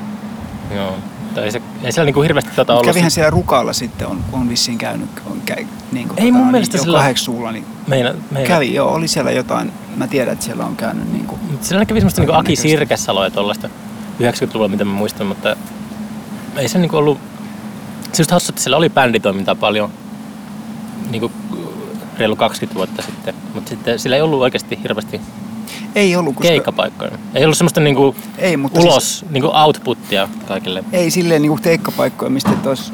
[0.74, 0.94] Joo.
[1.34, 2.86] Tai ei, se, ei siellä niinku hirveästi tota ollut.
[2.86, 6.50] Kävihän siellä Rukalla sitten, on, on vissiin käynyt, on käy, niin kuin, Ei mun niin,
[6.52, 8.48] mielestä jo sillä- kahdeksuulla, niin meina, meina.
[8.48, 9.72] kävi, joo, oli siellä jotain.
[9.96, 12.68] Mä tiedän, että siellä on käynyt niin kuin, Siellä kävi semmoista niinku Aki Kaikennäköistä.
[12.78, 13.68] Sirkesaloa ja tollaista
[14.20, 15.56] 90-luvulla, mitä mä muistan, mutta
[16.56, 17.18] ei se niinku ollut...
[18.12, 19.90] Se just hassu, että siellä oli bänditoimintaa paljon
[21.10, 21.32] niinku
[22.22, 25.20] reilu 20 vuotta sitten, mutta sitten sillä ei ollut oikeasti hirveästi
[25.94, 27.10] ei ollut, koska keikkapaikkoja.
[27.34, 30.84] Ei ollut semmoista niinku ei, mutta ulos, Siis, niinku outputtia kaikille.
[30.92, 32.92] ei silleen niin kuin keikkapaikkoja, mistä et olisi,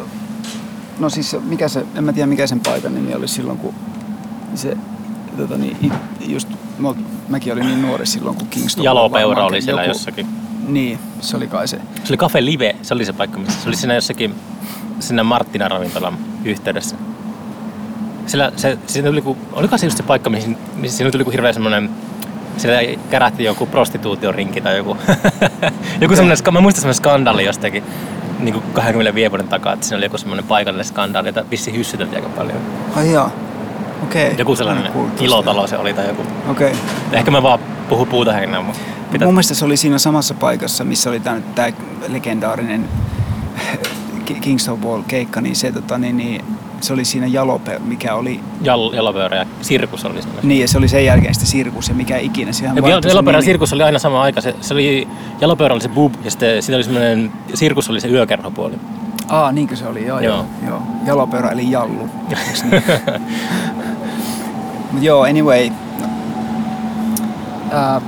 [0.99, 3.75] no siis mikä se, en mä tiedä mikä sen paikan nimi oli silloin, kun
[4.55, 4.77] se,
[5.37, 5.93] tota niin,
[6.27, 6.49] just,
[6.79, 6.95] mä,
[7.29, 10.27] mäkin olin niin nuori silloin, kun Kingston Jalopeura oli siellä joku- jossakin.
[10.69, 11.77] Niin, se oli kai se.
[12.05, 14.35] Se oli Cafe Live, se oli se paikka, missä se oli siinä jossakin
[15.01, 16.97] siinä Marttina ravintolan yhteydessä.
[18.29, 21.31] Sillä se, siinä tuli, ku- oliko se just se paikka, missä, missä siinä tuli ku
[21.31, 21.91] hirveä semmoinen,
[22.57, 24.97] siellä kerättiin joku prostituutiorinki tai joku,
[26.01, 27.85] joku semmoinen, mä muistan semmoinen skandaali jostakin
[28.39, 32.25] niin kuin 25 vuoden takaa, että siinä oli joku semmoinen paikallinen skandaali, jota vissi hyssyteltiin
[32.25, 32.59] aika paljon.
[32.97, 33.31] Ai jaa,
[34.03, 34.35] okei.
[34.39, 36.23] Joku Mä en sellainen ilotalo se oli tai joku.
[36.49, 36.73] Okei.
[37.13, 37.59] Ehkä mä vaan
[37.89, 38.81] puhun puuta heinää, mutta
[39.13, 39.27] pitää...
[39.27, 41.41] Mun mielestä se oli siinä samassa paikassa, missä oli tämä
[42.09, 42.89] legendaarinen
[44.25, 46.45] Ki- Kingston Wall keikka, niin se, tota, niin, niin,
[46.81, 50.39] se oli siinä Jalope, mikä oli, Jal, Jalopöörä ja Sirkus oli siinä.
[50.43, 52.53] niin ja se oli sen jälkeen sitten Sirkus ja mikä ikinä.
[52.53, 53.43] Sehän Ja se Jalopöörä ja.
[53.43, 54.41] Sirkus oli aina sama aika.
[54.41, 55.09] Se, se oli,
[55.41, 58.75] Jalopöörä oli se boob ja sitten siinä oli semmoinen, Sirkus oli se yökerhopuoli.
[59.29, 60.07] Aa, niinkö se oli?
[60.07, 60.37] Joo, joo.
[60.37, 60.47] Joo.
[60.67, 60.83] joo.
[61.07, 62.09] Jalopyörä eli jallu.
[64.93, 65.05] Niin?
[65.05, 65.71] Joo, anyway.
[67.73, 68.01] Ää,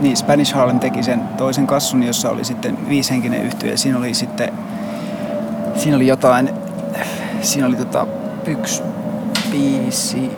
[0.00, 3.76] niin, Spanish Harlem teki sen toisen kassun, jossa oli sitten viishenkinen yhtye.
[3.76, 4.52] Siinä oli sitten,
[5.80, 6.50] siinä oli jotain,
[7.42, 8.06] siinä oli tota
[8.46, 8.82] yksi
[9.50, 10.30] biisi,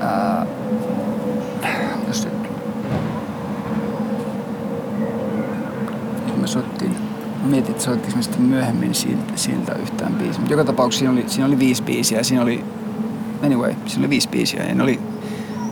[0.00, 0.46] ää,
[2.08, 2.34] jos nyt,
[6.40, 6.92] me soittiin,
[7.42, 10.38] mä mietin, että soittiinko me sitten myöhemmin siltä, siltä yhtään biisiä.
[10.38, 12.64] Mutta joka tapauksessa siinä oli, siinä oli viisi biisiä ja siinä oli,
[13.44, 15.00] anyway, siinä oli viisi biisiä ja ne oli,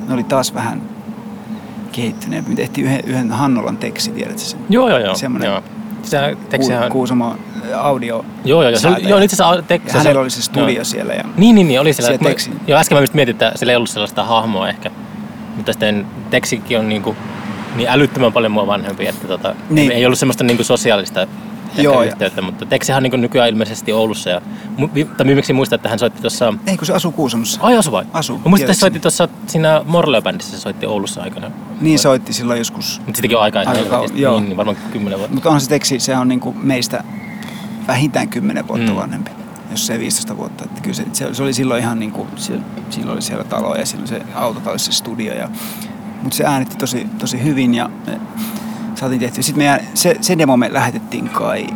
[0.08, 0.82] ne oli taas vähän
[1.92, 2.48] kehittyneet.
[2.48, 4.60] Me tehtiin yhden, yhden Hannolan teksti, tiedätkö sen?
[4.68, 5.14] Joo, joo, joo.
[5.14, 5.62] Semmoinen joo.
[6.50, 7.36] Teksihän, Ku, Kuusamo
[7.74, 8.24] audio.
[8.44, 8.78] joo, joo, joo.
[8.80, 9.08] Se, oli- säätäjä.
[9.10, 11.14] joo, itse asiassa tek, ja hänellä oli se studio siellä.
[11.14, 12.08] Ja, Niin, niin, niin oli siellä.
[12.08, 12.50] Siellä Mä- Teksi.
[12.66, 14.90] Joo, äsken mä just mietin, että sillä ei ollut sellaista hahmoa ehkä.
[15.56, 17.16] Mutta sitten Teksikin on niinku,
[17.76, 19.92] niin älyttömän paljon mua vanhempi, että tota, Niin.
[19.92, 21.20] ei ollut semmoista niinku sosiaalista
[21.70, 24.30] ehkä Joo, ja- yhteyttä, mutta Teksihän on niinku nykyään ilmeisesti Oulussa.
[24.30, 24.40] Ja,
[25.16, 26.54] tai viimeksi muistan, että hän soitti tuossa...
[26.66, 27.60] ei kun se asuu Kuusamossa.
[27.62, 28.04] Ai asu vai?
[28.12, 31.50] Asuu, Mä muistan, että se soitti tuossa siinä Morleo-bändissä, se soitti Oulussa aikana.
[31.80, 32.98] Niin soitti silloin joskus.
[33.06, 33.62] Mutta sittenkin on aikaa.
[33.66, 34.36] Aika joo.
[34.36, 35.34] Niin, niin, varmaan kymmenen vuotta.
[35.34, 37.04] Mutta onhan se teksti, se on niinku meistä
[37.86, 38.96] vähintään 10 vuotta Mm.
[38.96, 39.30] vanhempi,
[39.70, 40.64] jos se ei 15 vuotta.
[40.64, 42.52] Että kyllä se, se, oli silloin ihan niinku, se,
[42.90, 45.34] silloin oli siellä talo ja silloin se autotallissa se studio.
[45.34, 45.48] Ja,
[46.22, 48.20] mutta se äänitti tosi, tosi hyvin ja me
[48.94, 49.42] saatiin tehtyä.
[49.42, 51.66] Sitten me, se, se demo me lähetettiin kai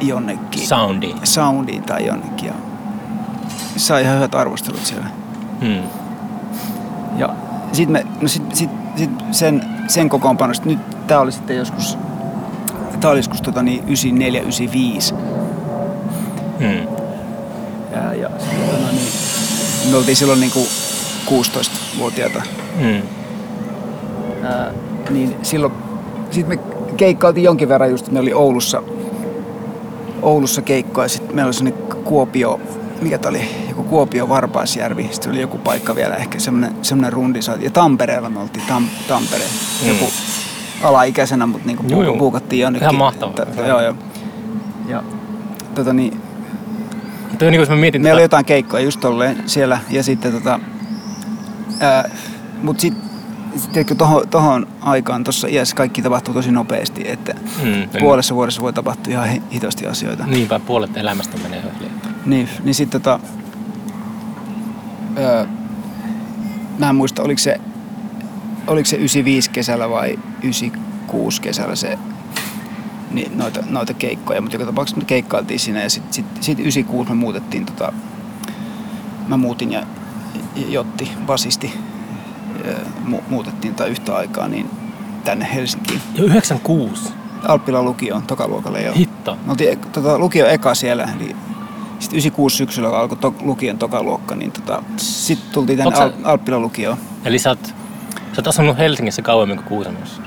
[0.00, 1.14] jonnekin Soundi.
[1.24, 2.54] soundiin tai jonnekin ja
[3.76, 5.06] sai ihan hyvät arvostelut siellä.
[5.60, 5.82] Hmm.
[7.16, 7.28] Ja
[7.72, 11.98] sitten me, no sit, sit, sit sen, sen kokoonpanosta, nyt tää oli sitten joskus,
[13.00, 14.42] tää oli joskus tota niin 94,
[16.62, 16.88] 95.
[16.88, 16.96] Hmm.
[17.96, 19.12] Ja, ja sit, tota niin,
[19.90, 20.66] me oltiin silloin niinku
[21.26, 22.42] 16-vuotiaita.
[22.80, 23.02] Hmm.
[24.44, 24.72] Ää,
[25.10, 25.72] niin silloin,
[26.30, 26.58] sit me
[26.96, 28.82] keikkailtiin jonkin verran just, me oli Oulussa,
[30.22, 32.60] Oulussa keikkoa ja sitten meillä oli sellainen Kuopio,
[33.02, 37.38] mikä tää oli, joku Kuopio Varpaasjärvi, sitten oli joku paikka vielä ehkä semmoinen, semmoinen rundi,
[37.60, 39.44] ja Tampereella me oltiin, Tam, Tampere,
[39.82, 39.88] Mm.
[39.88, 40.04] joku
[40.82, 41.84] alaikäisenä, mutta niinku
[42.18, 42.84] buukattiin jonnekin.
[42.84, 43.34] Ihan mahtavaa.
[43.56, 43.94] Ta- joo, joo.
[44.88, 45.02] Ja
[45.74, 46.21] tota niin,
[47.32, 48.02] Mutta niin, jos mä mietin...
[48.02, 50.60] Meillä oli tota- jotain keikkoja just tolleen siellä ja sitten tota,
[51.80, 52.10] ää,
[52.62, 52.94] mut sit,
[53.72, 58.72] tiedätkö, tohon, tohon aikaan tuossa iässä kaikki tapahtuu tosi nopeasti, että Mm, puolessa vuodessa voi
[58.72, 60.26] tapahtua ihan hi- hitosti asioita.
[60.26, 61.90] Niinpä, puolet elämästä menee yhden.
[62.26, 63.20] Niin, niin sitten tota,
[65.16, 65.46] ää,
[66.78, 67.60] mä en muista, oliko se,
[68.66, 71.98] oliko se 95 kesällä vai 96 kesällä se
[73.12, 77.10] niin noita, noita keikkoja, mutta joka tapauksessa me keikkailtiin siinä ja sitten sit, sit 96
[77.10, 77.92] me muutettiin tota,
[79.28, 79.82] mä muutin ja
[80.68, 81.72] Jotti, basisti,
[83.08, 84.70] mu- muutettiin tai yhtä aikaa niin
[85.24, 86.00] tänne Helsinkiin.
[86.14, 87.12] Jo 96.
[87.48, 88.92] Alppilan lukioon, tokaluokalle jo.
[88.92, 89.34] Hitto.
[89.46, 91.36] Me oltiin ek- tota, lukio eka siellä, eli
[91.98, 96.98] sitten 96 syksyllä alkoi to, lukion tokaluokka, niin tota, sitten tultiin tänne Al- Alppilan lukioon.
[97.24, 97.72] Eli sä oot, sä
[98.38, 100.22] oot asunut Helsingissä kauemmin kuin Kuusamossa.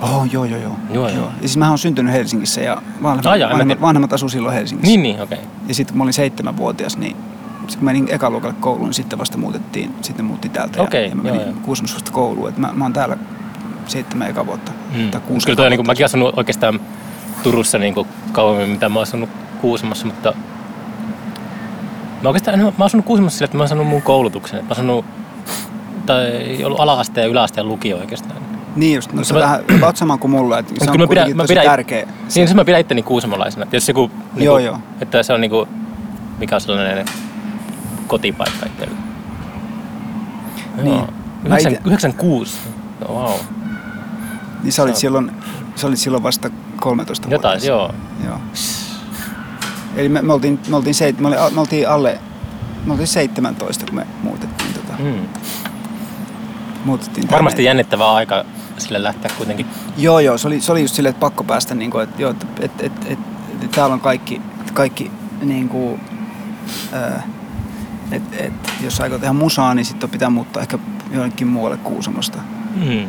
[0.00, 0.76] Oh, joo, joo, joo.
[0.92, 1.24] Joo, joo.
[1.24, 4.90] Ja siis mä oon syntynyt Helsingissä ja vanhemmat, mä vanhemmat, vanhemmat asui silloin Helsingissä.
[4.90, 5.38] Niin, niin, okei.
[5.38, 5.50] Okay.
[5.68, 7.16] Ja sitten kun mä olin seitsemänvuotias, niin
[7.68, 10.82] sit kun menin ekaluokalle kouluun, niin sitten vasta muutettiin, sitten muutettiin täältä.
[10.82, 11.60] Okei, ja, ja mä joo, menin joo.
[11.62, 12.48] Kuusamossa vasta kouluun.
[12.48, 13.16] Et mä, mä oon täällä
[13.86, 14.72] seitsemän eka vuotta.
[14.96, 15.10] Mm.
[15.10, 16.80] Tai kuusi Kyllä toi, niin kuin, mäkin asunut oikeastaan
[17.42, 19.28] Turussa niin kuin kauemmin, mitä mä oon asunut
[19.60, 20.34] Kuusamossa, mutta
[22.22, 24.60] mä oikeastaan en, mä oon asunut Kuusamossa sillä, että mä oon saanut mun koulutuksen.
[24.60, 25.04] Että mä oon asunut,
[26.06, 28.49] tai ollut ala-aste ja yläaste ja lukio oikeastaan.
[28.76, 31.36] Niin just, no se mä- vähän about sama kuin mulla, että se on mä pidän-
[31.36, 32.06] mä pidän- tärkeä.
[32.28, 33.66] Siinä se mä pidän itteni kuusamolaisena.
[33.66, 34.78] Tietysti joku, niin Joo, kuin, joo.
[35.00, 35.68] että se on niin kuin,
[36.38, 37.04] mikä on sellainen
[38.06, 38.94] kotipaikka itsellä.
[40.76, 40.86] Niin.
[40.94, 41.08] Joo.
[41.42, 42.58] Mä 9, ite- 96.
[43.00, 43.32] No, wow.
[44.62, 45.30] Niin sä olit Sä- silloin,
[45.76, 46.50] sä olit silloin vasta
[46.80, 47.94] 13 Jotain, joo.
[48.24, 48.38] joo.
[49.96, 52.18] Eli me, me, oltiin, me, oltiin seit, me, oli, me oltiin alle,
[52.86, 55.28] me oltiin 17, kun me muutettiin, tota, Mm.
[56.84, 58.44] muutettiin Varmasti jännittävää aika
[58.80, 59.66] sille lähteä kuitenkin.
[59.96, 62.30] Joo, joo, se oli, se oli just silleen, että pakko päästä, niin kuin, että, joo,
[62.30, 63.24] että, että, että, että,
[63.62, 64.40] että täällä on kaikki,
[64.74, 65.10] kaikki
[65.42, 66.00] niin kuin,
[66.92, 67.22] ää,
[68.12, 70.78] että, että jos aikoo tehdä musaa, niin sitten pitää muuttaa ehkä
[71.10, 72.38] jonnekin muualle Kuusamosta.
[72.76, 73.06] Mm.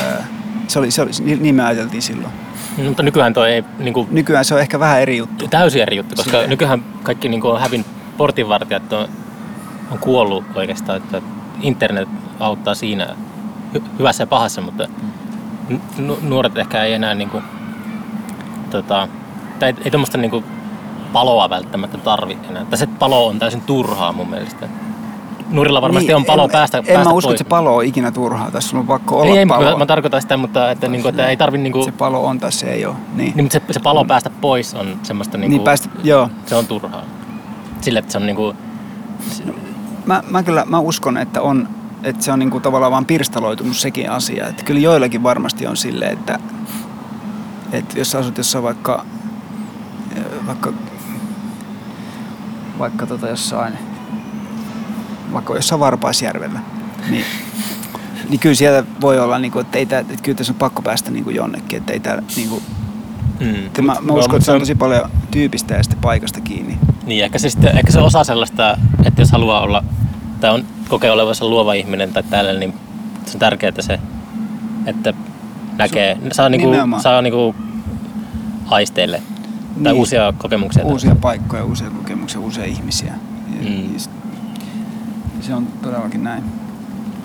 [0.00, 0.26] Ää,
[0.68, 2.32] se oli, se oli, niin niin me ajateltiin silloin.
[2.78, 5.48] No, Mutta nykyään toi ei niin kuin, Nykyään se on ehkä vähän eri juttu.
[5.48, 6.50] täysin eri juttu, koska Silleen.
[6.50, 7.84] nykyään kaikki niin kuin, on hävin
[8.16, 9.08] portinvartijat on,
[9.90, 11.22] on kuollut oikeastaan, että
[11.60, 12.08] internet
[12.40, 13.08] auttaa siinä
[13.74, 14.88] hy- hyvässä ja pahassa, mutta
[15.98, 17.44] nu- nuoret ehkä ei enää niin kuin,
[18.70, 19.08] tota,
[19.58, 20.44] tai ei, ei tuommoista niin kuin,
[21.12, 22.64] paloa välttämättä tarvi enää.
[22.64, 24.68] Tai se palo on täysin turhaa mun mielestä.
[25.50, 27.84] nurilla varmasti Niin, on palo en, päästä, En päästä mä usko, että se palo on
[27.84, 28.50] ikinä turhaa.
[28.50, 29.70] Tässä on pakko olla ei, ei, palo.
[29.70, 32.66] mä, mä tarkoitan sitä, mutta että, niinku, että ei tarvi niinku, Se palo on tässä,
[32.66, 32.94] ei ole.
[33.14, 33.32] Niin.
[33.36, 36.28] niin, mutta se, se palo päästä pois on semmoista niinku, niin päästä, joo.
[36.46, 37.02] se on turhaa.
[37.80, 38.54] Sille, että se on niinku,
[40.06, 41.68] Mä, mä kyllä mä uskon, että, on,
[42.02, 44.48] että se on niinku tavallaan vaan pirstaloitunut sekin asia.
[44.48, 46.38] Että kyllä joillakin varmasti on sille, että,
[47.72, 49.04] että jos asut jossain vaikka,
[50.46, 50.72] vaikka,
[52.78, 53.78] vaikka tota jossain,
[55.32, 56.60] vaikka jossain Varpaisjärvellä,
[57.10, 57.24] niin,
[58.28, 61.10] niin kyllä siellä voi olla, niinku, että, ei tää, että kyllä tässä on pakko päästä
[61.10, 61.78] niinku jonnekin.
[61.78, 62.62] Että ei tää, niinku,
[63.40, 66.78] mm, että mä, mä uskon, että se on tosi paljon tyypistä ja sitten paikasta kiinni.
[67.06, 69.84] Niin, ehkä se, sitten, ehkä se osa sellaista, että jos haluaa olla
[70.40, 72.74] tai on kokee olevansa luova ihminen tai tällä, niin
[73.26, 73.98] se on tärkeää se,
[74.86, 75.14] että
[75.78, 77.02] näkee, saa, niinku, nimenomaan.
[77.02, 77.54] saa niinku
[78.66, 79.22] aisteille
[79.82, 79.98] tai Niin.
[80.00, 80.84] uusia kokemuksia.
[80.84, 83.12] uusia paikkoja, uusia kokemuksia, uusia ihmisiä.
[83.62, 83.94] Ja, Mm.
[83.94, 84.00] ja
[85.40, 86.44] se on todellakin näin.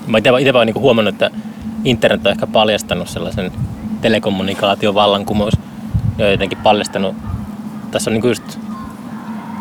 [0.07, 1.29] Mä itse, vaan niinku huomannut, että
[1.83, 3.51] internet on ehkä paljastanut sellaisen
[4.01, 5.53] telekommunikaation vallankumous
[6.17, 7.15] ja on jotenkin paljastanut,
[7.91, 8.59] tässä on niinku just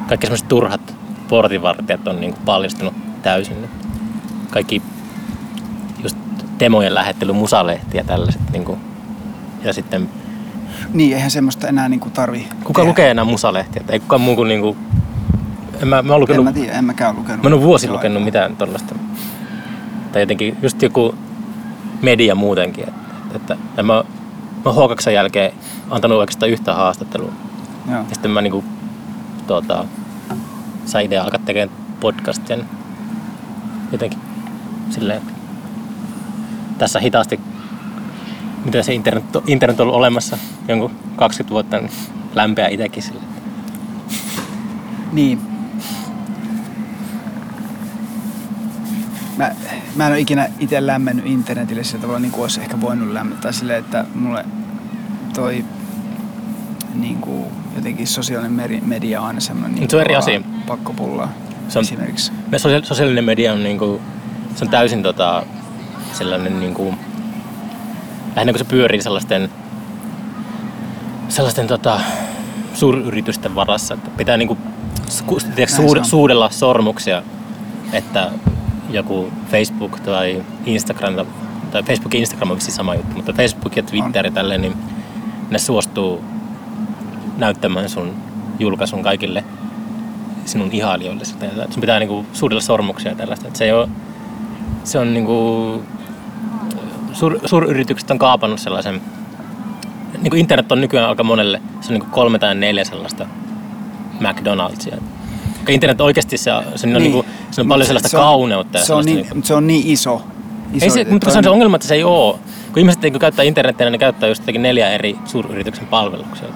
[0.09, 0.95] kaikki semmoiset turhat
[1.29, 3.57] portinvartijat on niinku paljastunut täysin.
[4.57, 4.83] Kaikki
[6.03, 6.17] just
[6.61, 8.79] demojen lähettely, musalehtiä tällaiset niinku.
[9.63, 10.09] ja sitten
[10.93, 12.89] Niin, eihän semmoista enää niinku tarvi kuka tehdä.
[12.89, 13.83] lukee enää musalehtiä?
[13.89, 14.77] Ei kukaan muu kuin niinku,
[15.83, 17.43] en mä, mä oon En lukenut mä tiedä, en mäkään lukenut.
[17.43, 18.25] Mä en ole vuosi lukenut aikaa.
[18.25, 18.95] mitään tollasta.
[20.13, 21.15] Tai jotenkin just joku
[22.03, 22.89] media muutenkin.
[22.89, 24.05] Että, että en mä,
[24.65, 25.53] mä oon H2 jälkeen
[25.91, 27.33] antanut oikeastaan yhtä haastattelua.
[27.91, 27.99] Joo.
[27.99, 28.65] Ja sitten mä niinku,
[29.47, 29.85] tuota,
[30.85, 32.57] sain idea alkaa tekemään podcastia.
[32.57, 32.69] niin
[33.93, 34.19] Jotenkin
[34.91, 35.33] silleen, että
[36.79, 37.41] tässä hitaasti,
[38.65, 41.91] miten se internet, internet on ollut olemassa jonkun 20 vuotta, niin
[42.35, 43.21] lämpeä itsekin sille.
[45.13, 45.41] Niin.
[49.37, 49.51] Mä,
[49.97, 53.53] mä en ole ikinä itse lämmennyt internetille sillä tavalla niin kuin olisi ehkä voinut lämmittää
[53.53, 54.45] silleen, että mulle
[55.35, 55.65] toi
[56.95, 57.45] niin kuin
[57.77, 60.41] jotenkin sosiaalinen media on aina semmoinen niin se on eri asia.
[60.67, 61.29] pakkopulla
[61.69, 62.33] Se on- esimerkiksi.
[62.51, 64.01] Me sosia- sosiaalinen media on, niinku,
[64.57, 65.43] se on täysin tota,
[66.13, 66.95] sellainen, niinku,
[68.37, 69.51] lähinnä kun se pyörii sellaisten,
[71.29, 72.01] sellaisten tota,
[72.75, 74.59] suuryritysten varassa, että pitää niinku,
[75.11, 77.23] su- tiedätkö, suud- suudella sormuksia,
[77.93, 78.31] että
[78.91, 81.27] joku Facebook tai Instagram,
[81.71, 84.77] tai Facebook ja Instagram on vissiin sama juttu, mutta Facebook ja Twitter ja tälleen, niin
[85.51, 86.25] ne suostuu
[87.37, 88.15] näyttämään sun
[88.59, 89.45] julkaisun kaikille
[90.45, 91.25] sinun ihailijoille.
[91.25, 93.47] Sun pitää niinku suudella sormuksia ja tällaista.
[93.47, 93.89] Että se, ei ole,
[94.87, 95.83] se on niinku,
[97.13, 99.01] suur, suuryritykset on kaapannut sellaisen,
[100.23, 103.27] niinku internet on nykyään aika monelle, se on niinku kolme tai neljä sellaista
[104.21, 104.99] McDonald'sia.
[105.69, 108.79] Internet oikeasti se, se, on, niinku, se on paljon sellaista se on- kauneutta.
[108.79, 110.23] Se on, niin, niinku- mutta se on niin iso.
[110.75, 112.35] iso ei se, mutta se on se ongelma, että se ei ole.
[112.73, 116.49] Kun ihmiset niin kun käyttää internetiä, niin ne käyttää just neljä eri suuryrityksen palveluksia.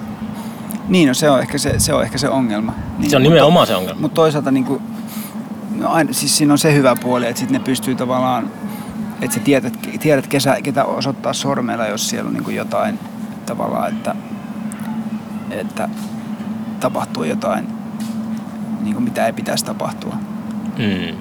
[0.89, 2.73] Niin, no se on ehkä se, se, on ehkä se ongelma.
[2.97, 4.01] Niin, Se on nimenomaan se ongelma.
[4.01, 4.81] Mutta toisaalta niin kuin,
[5.85, 8.49] aina, siis siinä on se hyvä puoli, että sitten ne pystyy tavallaan,
[9.21, 12.99] että sä tiedät, tiedät kesä, ketä osoittaa sormella, jos siellä on niin kuin jotain
[13.45, 14.15] tavallaan, että,
[15.49, 15.89] että
[16.79, 17.67] tapahtuu jotain,
[18.81, 20.15] niin kuin mitä ei pitäisi tapahtua.
[20.77, 21.17] Mm.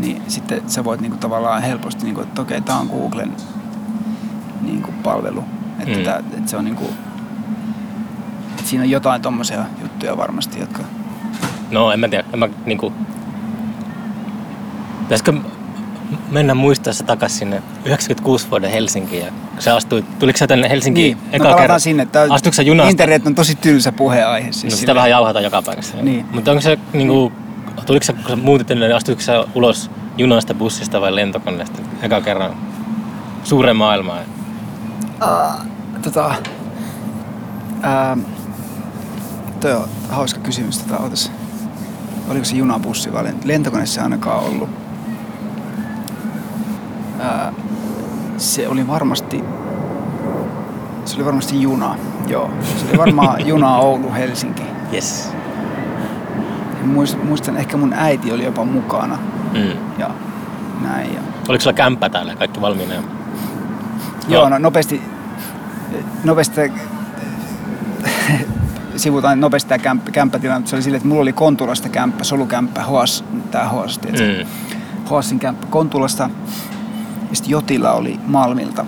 [0.00, 3.32] Niin sitten sä voit niin kuin tavallaan helposti, niin kuin, että okei, tämä on Googlen
[4.62, 5.44] niin kuin palvelu.
[5.78, 6.04] Että, Mm.
[6.04, 6.90] tää, että se on niin kuin,
[8.50, 10.82] että siinä on jotain tommosia juttuja varmasti, jotka
[11.70, 12.24] No en mä tiedä.
[12.32, 12.92] En mä niinku...
[15.08, 15.32] Pitäisikö
[16.30, 21.28] mennä muistaessa takaisin sinne 96 vuoden Helsinkiin ja sä astuit, tuliko sä tänne Helsinkiin Niin,
[21.32, 21.80] eka no kerran?
[21.80, 22.06] sinne.
[22.06, 22.90] Tää, Astuiko sä junasta?
[22.90, 24.52] Internet on tosi tylsä puheenaihe.
[24.52, 25.96] Siis No sitä vähän jauhata joka paikassa.
[26.02, 26.26] Niin.
[26.32, 27.32] Mutta onko se niinku,
[27.86, 32.20] tuliko sä, kun sä muutit tänne, niin astuiko sä ulos junasta, bussista vai lentokoneesta eka
[32.20, 32.54] kerran
[33.44, 34.20] suureen maailmaan?
[36.02, 36.34] Tota,
[37.82, 38.16] ää,
[39.60, 40.78] toi on hauska kysymys.
[40.78, 41.00] Tota,
[42.28, 44.68] oliko se junabussi vai lent- lentokoneessa ainakaan ollut.
[47.20, 47.52] Ää,
[48.36, 49.44] se oli varmasti,
[51.04, 51.96] se oli varmasti juna.
[52.26, 54.62] Joo, se oli varmaan juna Oulu-Helsinki.
[54.92, 55.32] Yes.
[56.84, 59.18] Muist- Muistan, ehkä mun äiti oli jopa mukana
[59.54, 59.72] Mm.
[59.98, 60.10] ja
[60.80, 61.14] näin.
[61.14, 62.94] Ja Oliko sulla kämppä täällä kaikki valmiina?
[62.94, 63.00] jo?
[64.28, 65.02] Joo, no nopeasti,
[66.24, 66.60] nopeasti
[68.96, 70.66] sivutaan nopeasti tämä kämppä, kämppätilanne.
[70.66, 74.44] Se oli silleen, että mulla oli Kontulasta kämppä, solukämppä, Hoas, tää Hoas, tiedätkö?
[74.44, 74.50] Mm.
[75.10, 76.30] Hoasin kämppä Kontulasta.
[77.30, 78.84] Ja sitten Jotila oli Malmilta.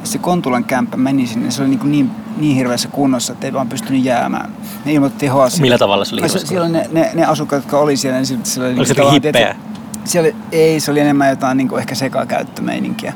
[0.00, 3.52] Ja se Kontulan kämppä meni sinne, se oli niin, niin, niin hirveässä kunnossa, että ei
[3.52, 4.50] vaan pystynyt jäämään.
[4.84, 5.62] Ne ilmoitettiin Hoasille.
[5.62, 8.26] Millä tavalla se oli se, siellä oli ne, ne, ne, asukkaat, jotka oli siellä, niin
[8.26, 9.56] siellä oli Oliko se tavallaan, hippejä?
[10.04, 13.12] Se oli, ei, se oli enemmän jotain niin kuin ehkä sekakäyttömeininkiä.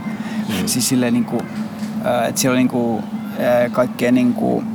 [0.48, 0.66] Mm.
[0.66, 1.42] Siis silleen niin kuin,
[2.06, 3.04] äh, että siellä oli niin kuin,
[3.40, 4.66] äh, kaikkea niin kuin,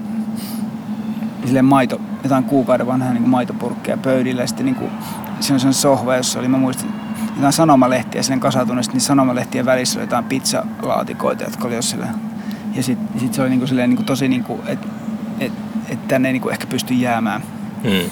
[1.46, 4.42] silleen maito, jotain kuukauden vanhaa niin kuin maitopurkkeja pöydillä.
[4.42, 4.92] Ja sitten niin kuin,
[5.40, 6.94] siinä on sohva, jossa oli, mä muistan,
[7.40, 11.98] jotain sanomalehtiä sinne kasautunut, niin sanomalehtien välissä oli jotain pizzalaatikoita, jotka oli jos
[12.76, 14.88] Ja sitten sit se oli niinku silleen niinku tosi, niinku, että
[15.40, 15.54] et,
[15.90, 17.44] et tänne ei niinku ehkä pysty jäämään.
[17.84, 18.10] Hmm.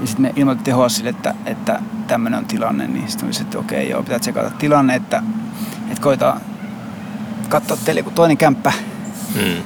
[0.00, 3.90] Ja sitten me ilmoitettiin Hossille, että, että tämmöinen on tilanne, niin sitten oli että okei,
[3.90, 5.22] joo, pitää tsekata tilanne, että,
[5.88, 6.40] että koitaan
[7.48, 8.72] katsoa teille joku toinen kämppä.
[9.34, 9.62] Hmm.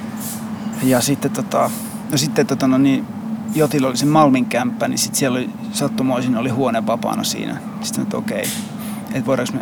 [0.83, 1.71] Ja sitten, tota,
[2.11, 3.05] no sitten tota, no niin,
[3.55, 7.57] Jotilla oli se Malmin kämppä, niin sitten siellä oli sattumoisin oli huone vapaana siinä.
[7.81, 8.43] Sitten että okei,
[9.13, 9.59] että voidaanko me,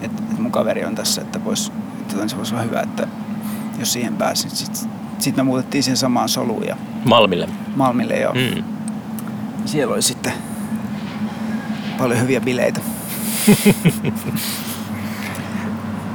[0.00, 3.06] että, että mun kaveri on tässä, että vois, että se voisi olla hyvä, että
[3.78, 4.50] jos siihen pääsin.
[4.50, 6.66] Sitten sit me muutettiin siihen samaan soluun.
[6.66, 7.48] Ja Malmille?
[7.76, 8.34] Malmille, joo.
[8.34, 8.64] Mm.
[9.64, 10.32] Siellä oli sitten
[11.98, 12.80] paljon hyviä bileitä.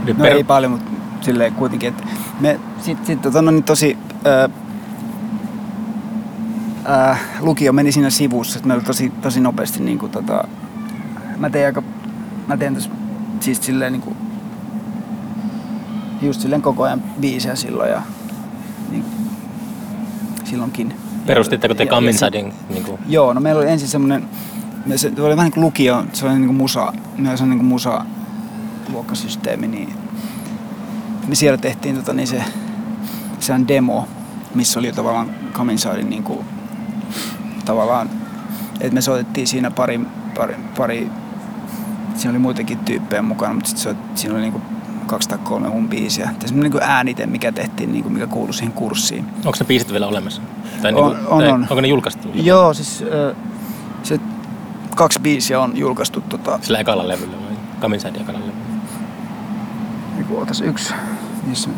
[0.08, 0.34] no per...
[0.34, 0.92] ei paljon, mutta
[1.22, 2.04] silleen kuitenkin, että
[2.40, 4.50] me sitten sit, tota, no, niin tosi ää,
[6.86, 10.48] ää, lukio meni siinä sivussa, että meillä oli tosi, tosi nopeasti niin kuin, tota,
[11.38, 11.84] mä tein aika,
[12.48, 12.90] mä teen tässä
[13.40, 14.18] siis silleen niin kuin,
[16.22, 18.02] just silleen koko ajan biisejä silloin ja
[18.92, 19.06] niin,
[20.44, 20.94] silloinkin.
[21.26, 22.54] Perustitteko te Kaminsadin?
[22.70, 23.00] Niin kuin?
[23.08, 24.30] Joo, no meillä oli ensin semmoinen,
[24.96, 27.68] se oli vähän niin kuin lukio, se oli niin kuin musa, meillä on niin kuin
[27.68, 28.06] musa
[28.90, 29.94] luokkasysteemi, niin
[31.28, 32.44] me siellä tehtiin tota, niin se,
[33.40, 34.08] se on demo,
[34.56, 36.40] missä oli tavallaan Kaminsadin niin kuin,
[37.66, 38.10] tavallaan,
[38.80, 40.00] että me soitettiin siinä pari,
[40.36, 41.10] pari, pari
[42.18, 44.62] siinä oli muitakin tyyppejä mukana, mutta sit se, siinä oli niinku
[45.08, 46.30] kaksi tai kolme mun biisiä.
[46.40, 49.26] Tässä on niinku äänite, mikä tehtiin, niinku, mikä kuului siihen kurssiin.
[49.36, 50.42] Onko ne biisit vielä olemassa?
[50.82, 51.62] Tai on, niinku, on, tai, on.
[51.62, 52.28] Onko ne julkaistu?
[52.34, 53.04] Joo, siis
[54.04, 54.20] se
[54.96, 56.22] kaksi biisiä on julkaistu.
[56.22, 56.60] Tota...
[56.62, 57.58] Sillä ekalla levyllä vai?
[57.80, 58.58] Kaminside ekalla levyllä?
[60.16, 60.94] Niinku, otas yksi.
[61.44, 61.70] Missä?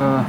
[0.00, 0.24] Uh.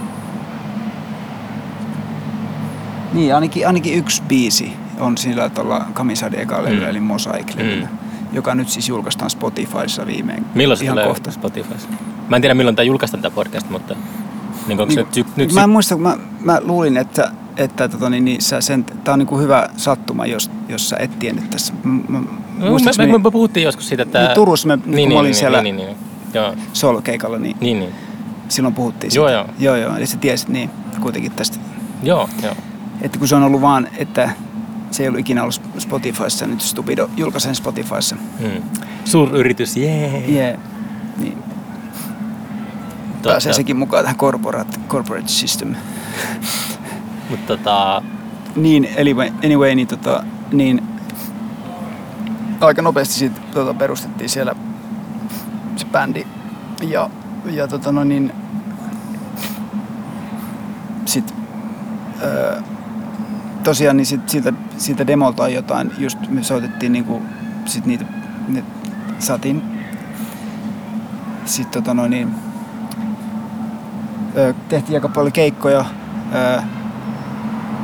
[3.13, 6.84] Niin, ainakin, ainakin yksi biisi on sillä tuolla Kamisadi eka mm.
[6.84, 7.88] eli Mosaic mm.
[8.34, 10.45] joka nyt siis julkaistaan Spotifyssa viimein.
[10.56, 11.32] Milloin se tulee kohta.
[11.32, 11.89] Spotifyssa?
[12.30, 13.95] Mä en tiedä milloin tämä julkaistaan tämä podcast, mutta
[14.68, 15.54] niin onko niin, se nyt...
[15.54, 19.20] Mä en muista, mä, mä luulin, että, että tota, niin, niin, sä sen, tää on
[19.20, 21.74] niin kuin hyvä sattuma, jos, jos sä et tiennyt tässä.
[21.84, 22.20] Mä,
[22.60, 24.20] no, me, me, me, puhuttiin joskus siitä, että...
[24.20, 25.97] Niin Turussa me, niin, niin, kun mä olin niin, siellä niin, niin, niin,
[26.34, 26.56] joo.
[26.74, 27.91] solo-keikalla, niin, niin, niin,
[28.49, 29.39] silloin puhuttiin joo, siitä.
[29.39, 29.78] Joo, joo.
[29.78, 29.97] Joo, joo.
[29.97, 30.70] Eli sä tiesit niin
[31.02, 31.58] kuitenkin tästä.
[32.04, 32.56] Joo, joo.
[33.02, 34.30] Että kun se on ollut vaan, että
[34.91, 38.15] se ei ollut ikinä ollut Spotifyssa, nyt Stupido julkaisen Spotifyssa.
[38.39, 38.63] Hmm.
[39.05, 40.09] Suuryritys, jee!
[40.09, 40.29] Yeah.
[40.29, 40.59] Yeah.
[41.17, 41.37] Niin.
[43.23, 45.75] Pääsee sekin mukaan tähän corporate, corporate system.
[47.29, 48.03] Mutta tota...
[48.55, 50.81] Niin, anyway, anyway niin, tota, niin
[52.59, 54.55] aika nopeasti siitä tota, perustettiin siellä
[55.75, 56.27] se bändi.
[56.81, 57.09] Ja,
[57.45, 58.33] ja tota, no niin,
[61.05, 61.33] sit,
[62.21, 62.61] öö,
[63.63, 67.21] tosiaan niin sit, siitä, siitä demolta on jotain, just me soitettiin niinku,
[67.65, 68.05] sit niitä,
[68.47, 68.63] ne
[69.19, 69.63] saatiin
[71.45, 72.36] sit tota noin niin,
[74.38, 75.86] ö, tehtiin aika paljon keikkoja
[76.36, 76.61] ö,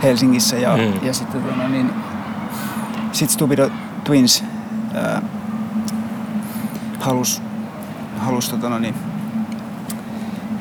[0.03, 1.07] Helsingissä ja, mm.
[1.07, 1.89] ja sitten tota noin niin,
[3.11, 3.69] sit Stupido
[4.03, 4.43] Twins
[4.95, 5.21] ö,
[6.99, 7.41] halus,
[8.17, 8.95] halus tota noin niin,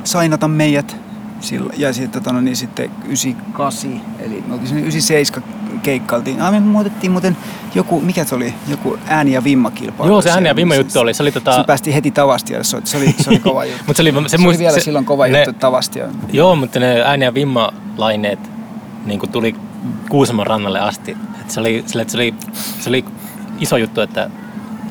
[0.05, 0.97] sainata meidät
[1.41, 6.37] sillä, ja sitten, tota, no, niin sitten 98, eli me oltiin 97 keikkailtiin.
[6.51, 7.37] Me muutettiin muuten
[7.75, 10.13] joku, mikä se oli, joku ääni- ja vimmakilpailu.
[10.13, 11.15] Joo, se ääni- ja vimma-juttu oli.
[11.15, 11.57] Se, oli tota...
[11.57, 13.85] se päästiin heti Tavastia, se, se, oli, se oli kova juttu.
[13.87, 14.57] Mut se, oli, se, se muist...
[14.57, 16.07] oli vielä se, silloin kova ne, juttu Tavastia.
[16.33, 18.39] Joo, mutta ne ääni- ja vimmalaineet
[19.07, 19.55] niin tuli
[20.11, 21.17] Kuusamon rannalle asti.
[21.41, 22.35] Et se, oli, sille, se, oli,
[22.81, 23.05] se oli
[23.59, 24.31] iso juttu, että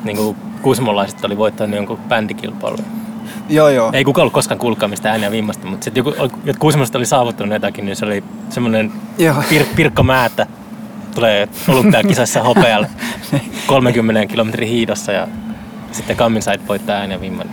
[0.04, 2.84] niin kuin kuusamolaiset oli voittanut jonkun bändikilpailun.
[3.48, 3.90] Joo, joo.
[3.92, 7.52] Ei kukaan ollut koskaan kuullutkaan mistä ääniä vimmasta, mutta sitten joku, jotkut semmoista oli saavuttanut
[7.52, 8.92] jotakin, niin se oli semmoinen
[9.48, 10.46] pir, Pirkko Määttä
[11.16, 12.90] tulee olympiakisassa hopealle
[13.66, 15.28] 30 kilometrin hiidossa ja
[15.92, 17.50] sitten Kammin sait voittaa ääniä vimman.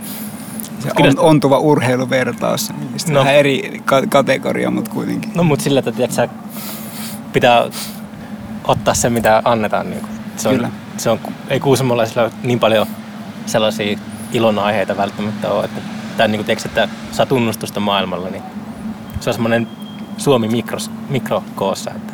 [0.78, 2.72] Se on, ontuva urheiluvertaus.
[3.08, 3.20] No.
[3.20, 5.30] Vähän eri ka- kategoria, mutta kuitenkin.
[5.34, 6.28] No mutta sillä, että tiedätkö,
[7.32, 7.64] pitää
[8.64, 9.90] ottaa se, mitä annetaan.
[9.90, 10.02] Niin
[10.36, 10.70] se on, Kyllä.
[10.96, 12.86] Se on, ei kuusamolaisilla niin paljon
[13.46, 13.98] sellaisia
[14.32, 15.64] ilon aiheita välttämättä ole.
[15.64, 15.80] Että,
[16.16, 18.42] tai niin kuin teeksi, että saa tunnustusta maailmalla, niin
[19.20, 19.68] se on semmoinen
[20.16, 22.13] Suomi mikros, mikrokoossa, että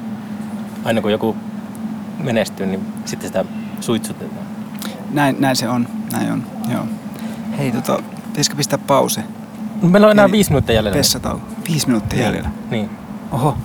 [0.84, 1.36] aina kun joku
[2.18, 3.44] menestyy, niin sitten sitä
[3.80, 4.46] suitsutetaan.
[5.10, 6.86] Näin, näin se on, näin on, joo.
[7.58, 9.24] Hei, tota, pitäisikö pistää pause?
[9.82, 10.98] Meillä on enää Eli viisi minuuttia jäljellä.
[10.98, 11.46] Vessatauko.
[11.68, 12.24] Viisi minuuttia niin.
[12.26, 12.50] jäljellä?
[12.70, 12.90] Niin.
[13.32, 13.58] Oho.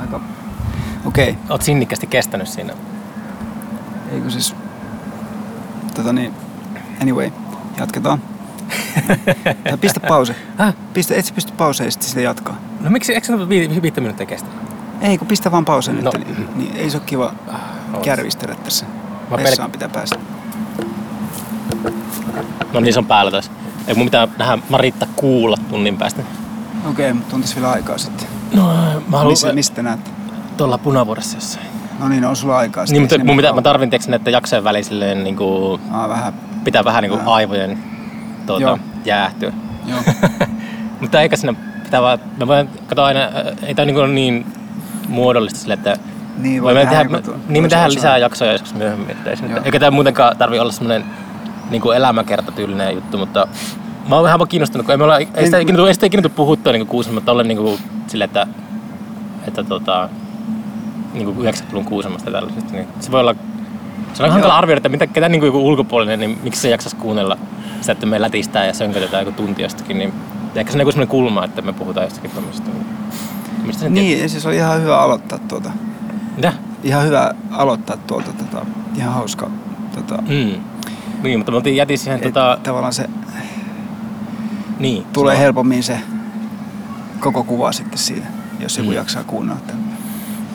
[0.00, 0.20] Aika,
[1.04, 1.42] Okei, okay.
[1.50, 2.74] Oot sinnikkäästi kestänyt siinä.
[4.12, 4.54] eikö siis...
[5.94, 6.34] Tota niin,
[7.02, 7.30] anyway,
[7.78, 8.22] jatketaan.
[9.64, 10.34] Tai pistä pause.
[10.58, 10.74] Häh?
[10.92, 12.56] Pistä, et sä pysty pauseen ja sitten sitä jatkaa.
[12.80, 14.48] No miksi, eikö se vi- viittä minuuttia kestä?
[15.02, 16.04] Ei, kun pistä vaan pause nyt.
[16.04, 16.10] No.
[16.18, 17.32] Niin, niin, ei se ole kiva
[18.02, 18.86] kärvistellä tässä.
[19.30, 20.16] Mä Vessaan pitää päästä.
[22.72, 23.50] No niin, se on päällä taas.
[23.86, 26.22] Ei mun pitää nähdä Maritta kuulla tunnin päästä.
[26.90, 28.26] Okei, okay, mutta tässä vielä aikaa sitten.
[28.54, 28.74] No,
[29.08, 30.00] mä haluan Missä, mistä näet?
[30.56, 31.66] tuolla punavuodessa jossain.
[31.98, 33.02] No niin, on sulla aikaa sitten.
[33.02, 36.32] Niin, mutta mun pitää, mä tarvin tiiäks, näitä jaksojen väliin silleen niinku, Aa, vähän,
[36.64, 37.32] pitää vähän niinku Vähän.
[37.32, 37.78] aivojen
[38.46, 38.78] tuota, Joo.
[39.04, 39.52] jäähtyä.
[39.86, 40.00] joo.
[41.00, 43.30] Mutta eikä sinne pitää vaan, mä voin katsoa aina, äh,
[43.62, 44.46] ei tää niinku ole niin
[45.08, 45.96] muodollista sille, että
[46.38, 47.04] Niin, voi voimme tehdä,
[47.48, 49.16] niin me tehdään lisää jaksoja joskus myöhemmin.
[49.26, 51.04] Ei eikä tämä muutenkaan tarvi olla semmoinen
[51.70, 53.48] niin elämäkertatyylinen juttu, mutta
[54.08, 55.94] mä oon vähän vaan kiinnostunut, kun ei, me olla, ei, sitä En- ikinä, tuu- ei
[55.94, 58.46] sitä ikinä tuu puhuttua niin Kuusamon, mutta ollen niin kuin, sille, että,
[59.48, 60.08] että tota,
[61.12, 63.34] niin kuin 90-luvun Kuusamosta ja tällaisesta, niin se voi olla,
[64.12, 64.32] se on Joo.
[64.32, 67.36] hankala arvioida, että mitä, ketä niin kuin joku ulkopuolinen, niin miksi se jaksaisi kuunnella
[67.80, 70.12] sitä, että me lätistää ja sönkötetään joku tunti jostakin, niin
[70.54, 72.70] ehkä se on joku semmoinen kulma, että me puhutaan jostakin tämmöistä.
[73.62, 75.70] Mistä sen Niin, siis oli ihan hyvä aloittaa tuota.
[76.36, 76.52] Mitä?
[76.82, 78.32] Ihan hyvä aloittaa tuolta.
[78.32, 79.50] Tota, ihan hauska.
[79.94, 80.60] Tota, Mm.
[81.22, 82.58] Niin, mutta me oltiin jätin siihen et, tota...
[82.62, 83.08] Tavallaan se
[84.78, 85.04] Niin.
[85.12, 85.42] tulee sano.
[85.44, 85.98] helpommin se
[87.20, 88.26] koko kuva sitten siitä,
[88.60, 88.96] jos joku Mm.
[88.96, 89.60] jaksaa kuunnella.
[89.66, 89.82] tämän.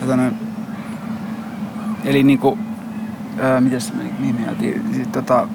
[0.00, 0.34] Tota, noin,
[2.04, 2.58] eli niinku,
[3.40, 4.82] ää, mitäs me nimi jäätiin?
[4.94, 5.48] Sit, tota,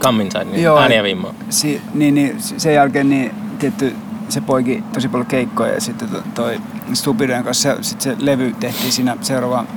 [0.00, 1.34] Come Inside, niin Joo, ääni ja vimmaa.
[1.50, 3.96] si, niin, niin, sen jälkeen niin tietty
[4.30, 6.60] se poiki tosi paljon keikkoja ja sitten to- toi
[6.92, 9.68] Stupidien kanssa sit se levy tehtiin siinä seuraavan,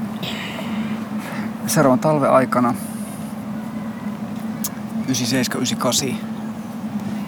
[1.67, 2.73] seuraavan talven aikana
[5.07, 6.15] 97-98.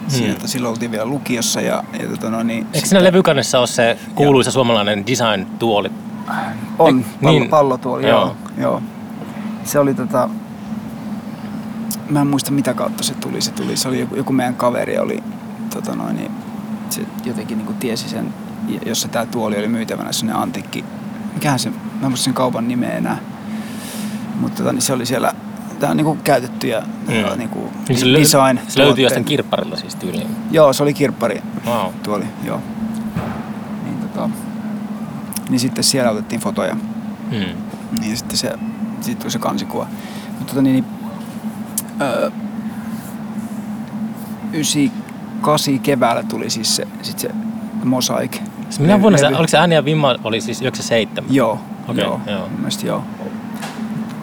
[0.08, 3.66] Siinä, että silloin oltiin vielä lukiossa ja, ja tota no, niin, Eikö siinä levykannessa ole
[3.66, 5.90] se kuuluisa suomalainen design-tuoli?
[6.78, 7.50] On, Eik- pallo, niin.
[7.50, 8.20] pallotuoli, joo.
[8.20, 8.36] Joo.
[8.58, 8.82] joo.
[9.64, 10.28] Se oli tota,
[12.10, 13.40] mä en muista mitä kautta se tuli.
[13.40, 15.22] Se tuli, se oli joku, joku meidän kaveri oli,
[15.74, 16.30] tota noin, niin
[16.92, 18.34] se jotenkin niinku tiesi sen,
[18.68, 20.84] ja- jossa tämä tuoli oli myytävänä, sellainen antiikki.
[21.34, 21.70] Mikähän se,
[22.00, 23.18] mä en sen kaupan nimeä enää.
[24.40, 25.32] Mutta tota, niin se oli siellä,
[25.80, 27.38] tää on niinku käytettyjä Mm.
[27.38, 28.58] niinku Niin se, design.
[28.68, 28.98] se tuotteet.
[29.04, 30.26] jostain kirpparilta siis tyyliin.
[30.50, 31.92] Joo, se oli kirppari Wow.
[32.02, 32.60] tuoli, joo.
[33.84, 34.30] Niin, tota,
[35.48, 36.74] niin sitten siellä otettiin fotoja.
[36.74, 37.62] Mm.
[38.00, 38.52] Niin sitten se,
[39.00, 39.86] siitä tuli se kansikuva.
[40.38, 40.84] Mutta tota niin, niin
[42.00, 42.30] öö,
[45.40, 47.30] 98 keväällä tuli siis se, sit se
[47.84, 48.40] Mosaic.
[48.78, 51.34] Minä vuonna se, oliko se ääni ja vimma oli siis 97?
[51.34, 51.58] Joo,
[51.88, 52.40] Okei, joo, joo.
[52.48, 53.02] mun mielestä joo.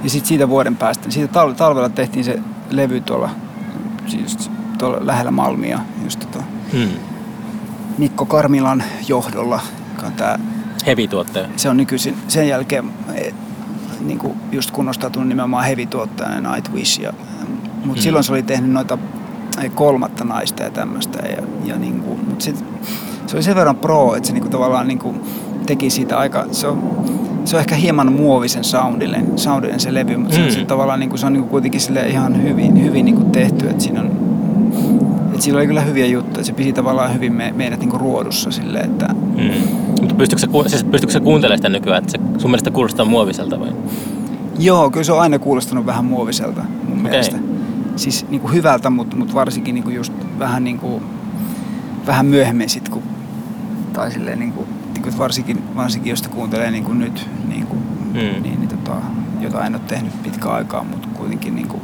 [0.03, 2.39] Ja sitten siitä vuoden päästä, siitä tal- talvella tehtiin se
[2.69, 3.29] levy tuolla,
[4.07, 6.43] siis tuolla lähellä Malmia, just tota
[6.73, 6.89] Mm.
[7.97, 9.59] Mikko Karmilan johdolla,
[9.95, 10.39] joka on tää
[10.85, 11.47] Heavy-tuottaja.
[11.55, 12.85] se on nykyisin sen jälkeen
[14.01, 16.99] niin kuin just kunnostautunut nimenomaan heavy-tuottajana Nightwish.
[17.01, 17.13] Ja,
[17.85, 18.03] mutta Mm.
[18.03, 18.97] silloin se oli tehnyt noita
[19.75, 21.27] kolmatta naista ja tämmöistä.
[21.27, 22.65] Ja, ja niin kuin, mut sit,
[23.27, 25.21] se oli sen verran pro, että se niin kuin tavallaan niin kuin
[25.65, 26.45] teki siitä aika...
[26.51, 27.05] Se on,
[27.45, 30.43] se on ehkä hieman muovisen soundillinen, soundillinen se levy, mutta mm.
[30.43, 30.49] Mm.
[30.49, 33.15] se, se, tavallaan niin kuin, se on niin kuin kuitenkin sille ihan hyvin, hyvin niin
[33.15, 34.11] kuin tehty, että siinä on
[35.31, 38.51] että sillä oli kyllä hyviä juttuja, se piti tavallaan hyvin me, meidät niin kuin ruodussa
[38.51, 39.67] silleen, että Mm.
[40.01, 43.59] Mutta pystyykö se, siis pystyykö se kuuntelemaan sitä nykyään, että se sun mielestä kuulostaa muoviselta
[43.59, 43.69] vai?
[44.59, 47.09] Joo, kyllä se on aina kuulostanut vähän muoviselta mun Okei.
[47.09, 47.37] mielestä.
[47.95, 51.03] Siis niin kuin hyvältä, mutta mut varsinkin niin kuin just vähän, niin kuin,
[52.07, 53.03] vähän myöhemmin sit, kun,
[53.93, 57.79] tai silleen niin kuin, niin kuin varsinkin, varsinkin jos kuuntelee niin kuin nyt, niin, kuin,
[58.13, 58.19] Mm.
[58.19, 58.95] niin, niin tota,
[59.39, 61.81] jota en ole tehnyt pitkään aikaa, mutta kuitenkin niin kuin,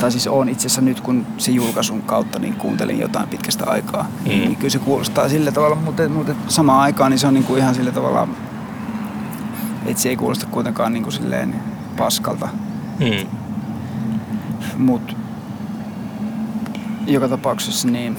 [0.00, 4.02] tai siis on itse asiassa nyt kun se julkaisun kautta niin kuuntelin jotain pitkästä aikaa.
[4.02, 4.28] Mm.
[4.28, 7.58] niin kyllä se kuulostaa sillä tavalla, mutta, mutta samaan aikaan niin se on niin kuin
[7.58, 8.28] ihan sillä tavalla,
[9.86, 11.54] että se ei kuulosta kuitenkaan niin kuin silleen
[11.96, 12.48] paskalta,
[13.00, 13.28] Mm.
[14.78, 15.14] Mutta
[17.06, 18.18] joka tapauksessa niin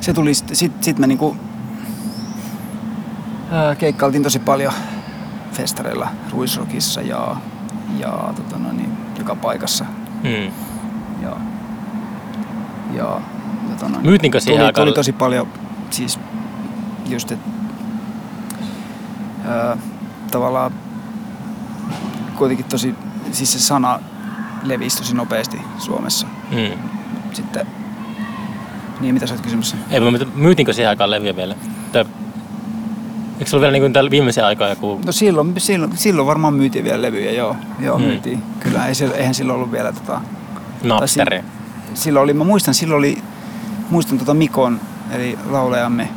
[0.00, 1.36] se tuli sitten, sit, sit me niinku
[3.50, 4.72] ää, keikkailtiin tosi paljon
[5.52, 7.36] festareilla, Ruisrockissa ja,
[7.98, 9.84] ja tota noin, niin, joka paikassa.
[10.22, 10.52] Mm.
[11.22, 11.36] Ja,
[12.92, 13.20] ja
[13.80, 14.86] tota Myytiinkö siihen tuli, aikaan?
[14.86, 15.48] tuli tosi paljon,
[15.90, 16.20] siis
[17.06, 17.50] just, että
[19.44, 19.76] ää,
[20.30, 20.72] tavallaan
[22.36, 22.94] kuitenkin tosi,
[23.32, 24.00] siis se sana
[24.64, 26.26] levisi tosi nopeasti Suomessa.
[26.50, 26.78] Mm.
[27.32, 27.66] Sitten,
[29.00, 29.76] niin mitä sä oot kysymässä?
[29.90, 31.54] Ei, mutta myytiinkö siihen aikaan levyä vielä?
[31.92, 32.04] Tai,
[33.38, 35.00] eikö se ollut vielä niin kuin viimeisen aikaa joku...
[35.06, 37.56] No silloin, silloin, silloin varmaan myytiin vielä levyjä, joo.
[37.80, 38.04] Joo, Mm.
[38.04, 38.42] myytiin.
[38.60, 40.20] Kyllä, ei, eihän silloin ollut vielä tota...
[40.82, 41.44] Napteri.
[41.94, 43.18] Silloin oli, mä muistan, silloin oli,
[43.90, 46.08] muistan tota Mikon, eli laulajamme,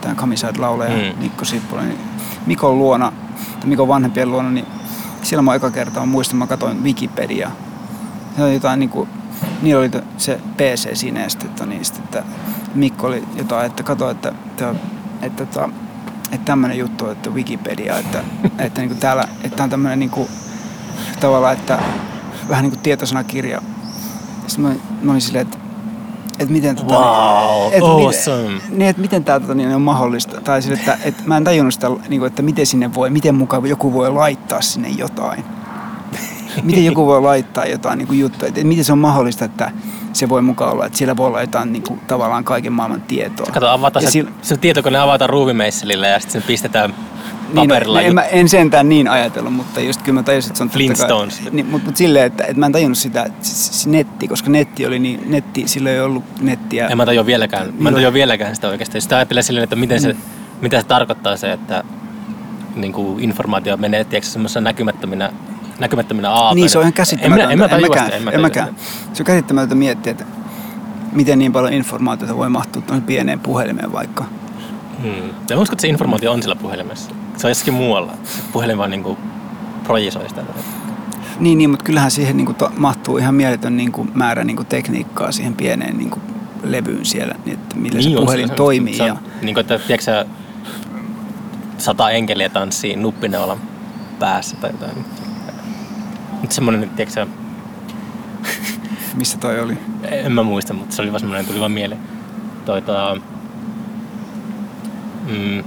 [0.00, 1.18] tämä Kamiside laulaja Mm.
[1.22, 1.98] Mikko Sippola, niin
[2.46, 3.12] Mikon luona,
[3.60, 4.66] tai Mikon vanhempien luona, niin
[5.22, 7.50] siellä mä eka kertaa mä muistan, mä katsoin Wikipedia.
[8.36, 9.08] Se oli jotain niinku,
[9.62, 12.22] niillä oli se PC siinä ja sitten, että, niin, sitten, että
[12.74, 14.74] Mikko oli jotain, että kato, että, että,
[15.22, 15.68] että, että,
[16.32, 18.24] että tämmöinen juttu, että Wikipedia, että,
[18.58, 20.28] että niinku täällä, että on tämmöinen niinku,
[21.20, 21.78] tavallaan, että
[22.48, 23.62] vähän niin kuin tietosanakirja.
[24.46, 25.58] Sitten mä, mä olin silleen, että,
[26.38, 28.48] että miten tota, Wow, että awesome.
[28.48, 30.40] Miten, niin, että miten tämä tota, niin on mahdollista.
[30.40, 33.34] Tai sille, että, että mä en tajunnut sitä, niin kuin, että miten sinne voi, miten
[33.34, 35.44] mukaan joku voi laittaa sinne jotain.
[36.62, 38.48] Miten joku voi laittaa jotain niin kuin juttuja.
[38.48, 39.70] Että miten se on mahdollista, että
[40.12, 43.46] se voi mukaan olla, että siellä voi olla jotain niin kuin, tavallaan kaiken maailman tietoa.
[43.52, 47.62] Kato, avataan Ja se, sillä- se tietokone avataan ruuvimeisselillä ja sitten se pistetään Niin, no,
[47.62, 48.00] paperilla.
[48.00, 50.78] en, mä, en sentään niin ajatellut, mutta just kyllä mä tajusin, että se on totta
[50.78, 51.52] kai- Flintstones.
[51.52, 53.38] Niin, mutta, mutta silleen, että, että mä en tajunnut sitä, että
[53.86, 56.86] netti, koska netti oli niin, netti, sillä ei ollut nettiä.
[56.88, 58.96] En mä tajua vieläkään, mä en Milloin- tajua vieläkään sitä oikeasti.
[58.96, 60.18] Jos sitä ajattelee silleen, että miten se, Mm.
[60.60, 61.84] mitä se tarkoittaa se, että
[62.76, 65.32] niin kuin informaatio menee tiedätkö, semmoisena näkymättöminä,
[65.78, 66.54] näkymättöminä aapeina.
[66.54, 67.42] Niin, se on ihan käsittämätöntä.
[67.52, 68.68] En, minä- en mä en mä en mäkään.
[68.68, 68.80] sitä.
[69.12, 70.24] Se on käsittämätöntä miettiä, että
[71.12, 74.24] miten niin paljon informaatiota voi mahtua tuonne pieneen puhelimeen vaikka.
[75.02, 75.28] Hmm.
[75.50, 77.10] Ja mä uskon, että se informaatio on sillä puhelimessa.
[77.36, 78.12] Se on jossakin muualla.
[78.24, 79.18] Se puhelin vaan niin kuin
[79.84, 80.42] projisoi sitä.
[81.40, 84.56] Niin, niin mutta kyllähän siihen niin kuin, to, mahtuu ihan mieletön niin kuin, määrä niin
[84.56, 86.22] kuin, tekniikkaa siihen pieneen niin kuin,
[86.62, 88.94] levyyn siellä, niin, että millä se on puhelin se- toimii.
[88.94, 90.26] Se on, ja, niin kuin, että tiedätkö sä,
[91.78, 93.58] sata enkeliä tanssii nuppineulan
[94.18, 95.04] päässä tai jotain.
[96.44, 97.26] Nyt semmonen, nyt, tiedätkö sä,
[99.14, 99.78] missä toi oli?
[100.02, 102.00] en mä muista, mutta se oli vaan semmonen, tuli vaan mieleen.
[102.64, 103.16] Toi, tota,
[105.26, 105.64] mm,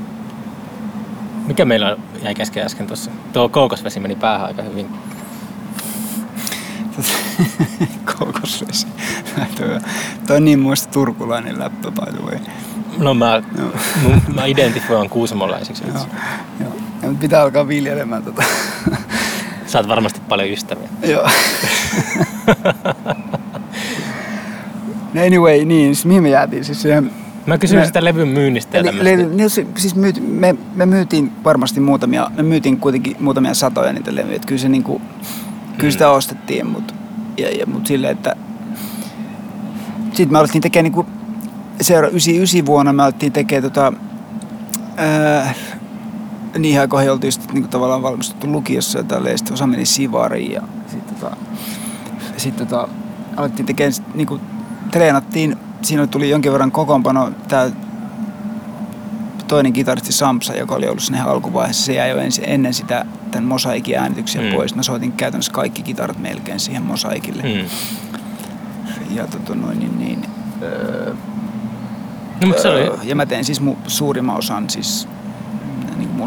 [1.48, 3.12] mikä meillä jäi kesken äsken tuossa?
[3.34, 4.88] Tuo koukosvesi meni päähän aika hyvin.
[8.20, 8.88] Koukosvesi.
[10.28, 12.40] toi, on niin muista turkulainen läppä, by the way.
[12.98, 13.42] No mä,
[14.04, 15.84] mun, mä identifioin kuusamolaisiksi.
[15.94, 16.06] Joo,
[16.60, 16.74] joo.
[17.02, 18.44] Ja pitää alkaa viljelemään tota.
[19.68, 20.90] Saat varmasti paljon ystäviä.
[21.08, 21.30] Joo.
[25.14, 26.66] No anyway, niin, siis mihin me jäätiin?
[26.66, 26.84] Siis
[27.46, 31.32] Mä kysyin Me- sitä levyn myynnistä ja le, ne, se- siis myyt, me, me, myytiin
[31.44, 34.36] varmasti muutamia, me myytiin kuitenkin muutamia satoja niitä levyjä.
[34.36, 35.02] Että Kyllä, se niinku,
[35.78, 36.94] kyllä sitä ostettiin, mutta
[37.38, 38.36] ja, ja, mut silleen, että
[40.08, 41.06] sitten me alettiin tekemään niinku,
[41.82, 43.94] seura 99 vuonna me alettiin tekemään tota,
[46.62, 50.62] niihin aikoihin oltiin just niinku tavallaan valmistuttu lukiossa ja tälleen, sitten osa meni Sivariin ja
[50.88, 51.38] sitten tota,
[52.38, 52.88] sit tota,
[53.38, 54.40] alettiin tekemään, niinku,
[54.92, 57.72] treenattiin, siinä tuli jonkin verran kokoonpano, tää
[59.48, 63.46] toinen kitaristi Samsa, joka oli ollut ihan alkuvaiheessa, se jäi jo ensin, ennen sitä tämän
[63.48, 64.56] mosaikin äänityksiä Mm.
[64.56, 64.76] pois.
[64.76, 67.44] Mä soitin käytännössä kaikki kitarat melkein siihen mosaikille.
[67.44, 67.70] Mm.
[69.16, 70.26] Ja tota noin, niin, niin,
[70.62, 71.14] öö,
[72.42, 75.08] No, mutta se oli, öö, ja mä teen siis mu- suurimman osan siis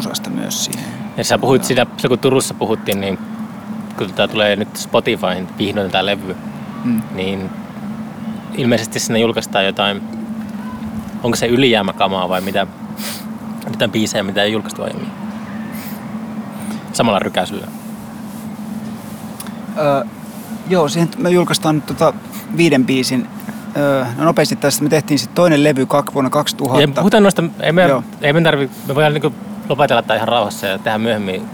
[0.01, 0.85] musasta myös siihen.
[1.17, 3.17] ja sä puhuit siinä, kun Turussa puhuttiin, niin
[3.97, 6.35] kun tää tulee nyt Spotifyhin vihdoin tää levy,
[6.83, 7.01] Mm.
[7.15, 7.49] niin
[8.57, 10.01] ilmeisesti sinne julkaistaan jotain,
[11.23, 12.67] onko se ylijäämäkamaa vai mitä,
[13.71, 15.07] jotain biisejä, mitä ei julkaistu aiemmin.
[16.93, 17.67] Samalla rykäisyllä.
[19.77, 20.03] Öö,
[20.69, 22.13] joo, siihen me julkaistaan nyt tota
[22.57, 23.27] viiden biisin.
[23.77, 26.81] Öö, no nopeasti tästä me tehtiin sitten toinen levy kak, vuonna 2000.
[26.81, 28.03] Ja puhutaan noista, ei me, Joo.
[28.21, 29.33] ei me tarvi, me voidaan niinku
[29.71, 31.49] lopetella tää ihan rauhassa ja tehdä myöhemmin.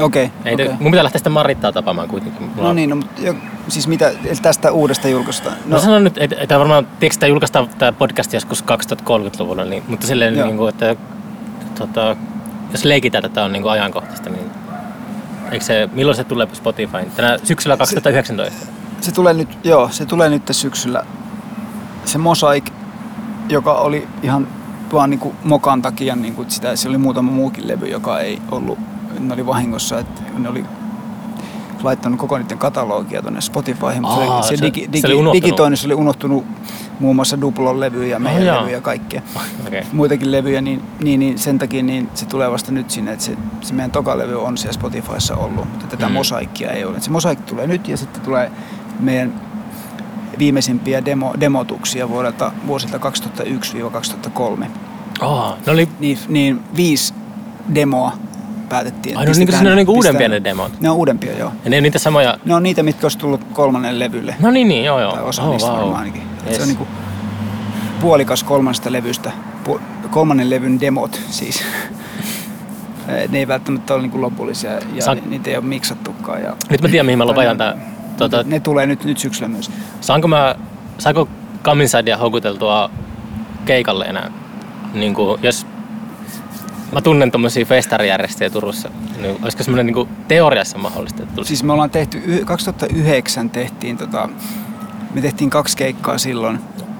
[0.00, 0.66] Okei, Ei, okei.
[0.66, 0.78] okay.
[0.80, 2.42] Mun pitää lähteä sitä Marittaa tapaamaan kuitenkin.
[2.42, 3.34] Mulla No niin, no, mutta jo,
[3.68, 5.56] siis mitä tästä uudesta julkaistaan?
[5.66, 9.82] No, no sanon nyt, että, että varmaan, tiedätkö, tämä julkaistaan tämä podcast joskus 2030-luvulla, niin,
[9.88, 10.46] mutta silleen, Joo.
[10.46, 10.96] niin kuin, että
[11.78, 12.16] tota,
[12.72, 14.50] jos leikitään, että tämä on niin kuin ajankohtaista, niin
[15.50, 17.10] eikö se, milloin se tulee Spotifyin?
[17.16, 18.66] Tänä syksyllä 2019.
[19.00, 21.04] Se tulee nyt, joo, se tulee nyt syksyllä.
[22.04, 22.64] Se Mosaic,
[23.48, 24.46] joka oli ihan
[24.92, 28.78] vaan niinku mokan takia, niinku sitä, se oli muutama muukin levy, joka ei ollut,
[29.18, 30.64] ne oli vahingossa, että ne oli
[31.82, 35.42] laittanut koko niiden katalogia tuonne Spotifyhin, mutta Aa, se, se- digi, se digi, oli unohtunut.
[35.44, 36.44] digitoinnissa oli unohtunut
[37.00, 38.62] muun muassa Duplon levy ja meidän jaa.
[38.62, 39.22] levy ja kaikkea.
[39.66, 39.82] Okay.
[39.92, 43.36] Muitakin levyjä, niin, niin, niin sen takia niin se tulee vasta nyt sinne, että se,
[43.60, 46.10] se meidän toka levy on siellä Spotifyssa ollut, mutta tätä Mm.
[46.12, 46.14] mm.
[46.14, 47.00] mosaikkia ei ole.
[47.00, 48.50] Se mosaikki tulee nyt ja sitten tulee
[49.00, 49.32] meidän
[50.38, 54.66] viimeisimpiä demo, demotuksia vuodelta, vuosilta 2001-2003.
[55.20, 57.14] Oh, ne oli, Niin, niin viisi
[57.74, 58.12] demoa
[58.68, 59.16] päätettiin.
[59.18, 60.80] ai no niin ne on niin uudempia ne demot.
[60.80, 61.52] Ne on uudempia, joo.
[61.64, 64.36] Ja ne on niitä samoja, Ne on niitä, mitkä olisi tullut kolmannen levylle.
[64.40, 65.12] no niin, niin, joo, joo.
[65.12, 65.78] Tai osa oh, niistä wow.
[65.78, 66.22] varmaan ainakin.
[66.46, 66.56] Yes.
[66.56, 66.86] Se on niinku
[68.00, 69.32] puolikas kolmannesta levystä.
[69.68, 69.80] Pu-
[70.10, 71.64] kolmannen levyn demot siis.
[73.28, 76.42] Ne ei välttämättä ole niinku lopullisia ja Sa- ni- niitä ei ole miksattukaan.
[76.42, 77.76] Ja Nyt mä tiedän, mihin mä lopetan tää.
[78.16, 79.70] Tota, ne tulee nyt, nyt syksyllä myös.
[80.00, 80.54] saanko mä,
[80.98, 81.28] saako
[81.62, 82.90] Kaminsidea houkuteltua
[83.64, 84.30] keikalle enää?
[84.94, 85.66] Niin kuin, jos
[86.92, 88.90] mä tunnen tuommoisia festarijärjestäjiä Turussa.
[89.22, 91.22] Niin, olisiko semmoinen niin teoriassa mahdollista?
[91.22, 91.48] Että tulisi?
[91.48, 94.28] Siis me ollaan tehty, y- 2009 tehtiin tota,
[95.14, 96.58] me tehtiin kaksi keikkaa silloin.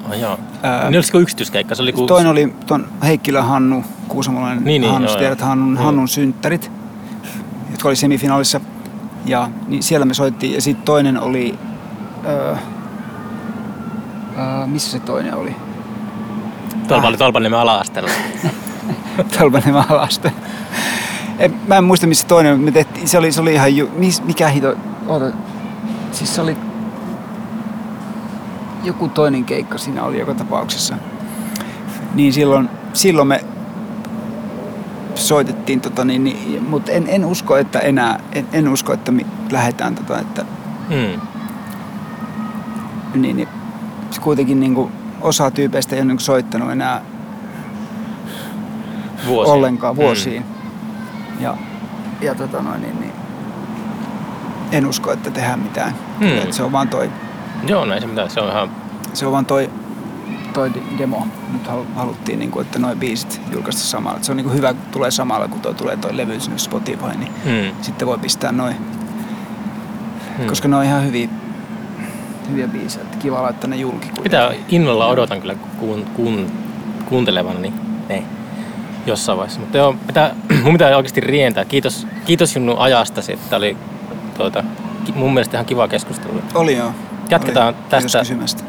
[0.09, 0.39] Oh, joo.
[0.63, 1.75] Ää, niin olisiko yksityiskeikka?
[1.75, 2.07] Se oli ku...
[2.07, 5.49] Toinen oli ton Heikkilä Hannu, Kuusamolainen Niin, niin, Hannu, joo, tiedät joo.
[5.49, 5.85] Hannun, Joo.
[5.85, 6.71] Hannun synttärit,
[7.71, 8.61] jotka oli semifinaalissa.
[9.25, 10.55] Ja niin siellä me soittiin.
[10.55, 11.59] Ja sitten toinen oli...
[12.27, 12.57] Öö,
[14.39, 15.57] öö, missä se toinen oli?
[16.89, 18.11] Tuolla oli Tolpaniemen ala-asteella.
[19.39, 20.33] Tolvaniemen alaste.
[21.39, 24.23] En, mä en muista missä toinen, me tehtiin, se oli, se oli ihan ju, mis,
[24.23, 24.75] mikä hito,
[25.07, 25.37] oota,
[26.13, 26.57] siis se oli
[28.85, 30.95] joku toinen keikka siinä oli joka tapauksessa.
[32.15, 33.45] Niin silloin, silloin me
[35.15, 39.27] soitettiin, tota, niin, niin, mutta en, en, usko, että enää, en, en usko, että me
[39.51, 40.45] lähdetään, tota, että
[40.91, 41.21] Mm.
[43.23, 43.49] niin, niin
[44.21, 47.01] kuitenkin niin kuin, osa tyypeistä ei ole niin kuin soittanut enää
[49.27, 49.53] Vuosia.
[49.55, 50.43] ollenkaan vuosiin.
[50.43, 51.43] Mm.
[51.43, 51.57] Ja,
[52.21, 53.13] ja tota noin, niin, niin,
[54.73, 55.95] en usko, että tehdään mitään.
[56.21, 56.39] Mm.
[56.39, 57.11] Et se on vaan toi.
[57.67, 58.31] Joo, näin se mitään.
[58.31, 58.71] Se on ihan...
[59.13, 59.71] se on vaan toi,
[60.55, 61.27] toi de- demo.
[61.53, 64.19] Nyt halu- haluttiin, niin kuin, että noin biisit julkaista samalla.
[64.23, 67.07] Se on niin kuin hyvä, kun tulee samalla, kun toi tulee toi levy sinne Spotify,
[67.19, 67.83] niin Mm.
[67.83, 68.77] sitten voi pistää noin.
[70.39, 70.47] Mm.
[70.47, 71.29] Koska ne on ihan hyviä,
[72.51, 73.05] hyviä biisejä.
[73.05, 74.11] Että kiva laittaa ne julki.
[74.23, 76.47] Mitä innolla odotan kyllä kuun, kuun,
[77.07, 77.75] kuuntelevana, niin
[78.09, 78.23] ne
[79.07, 79.61] jossain vaiheessa.
[79.61, 80.35] Mutta joo, pitää,
[80.65, 81.65] mun pitää oikeasti rientää.
[81.65, 83.39] Kiitos, kiitos Junnu ajastasi.
[83.51, 83.77] Tämä oli
[84.37, 84.65] tuota,
[85.15, 86.43] mun mielestä ihan kiva keskustelu.
[86.55, 86.93] Oli joo.
[87.31, 87.77] Jatketaan Oli.
[87.89, 88.19] Tästä.
[88.19, 88.63] kysymästä.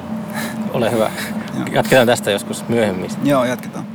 [0.73, 1.09] Ole hyvä.
[1.55, 1.65] Joo.
[1.71, 3.11] Jatketaan tästä joskus myöhemmin.
[3.23, 3.94] Joo, jatketaan.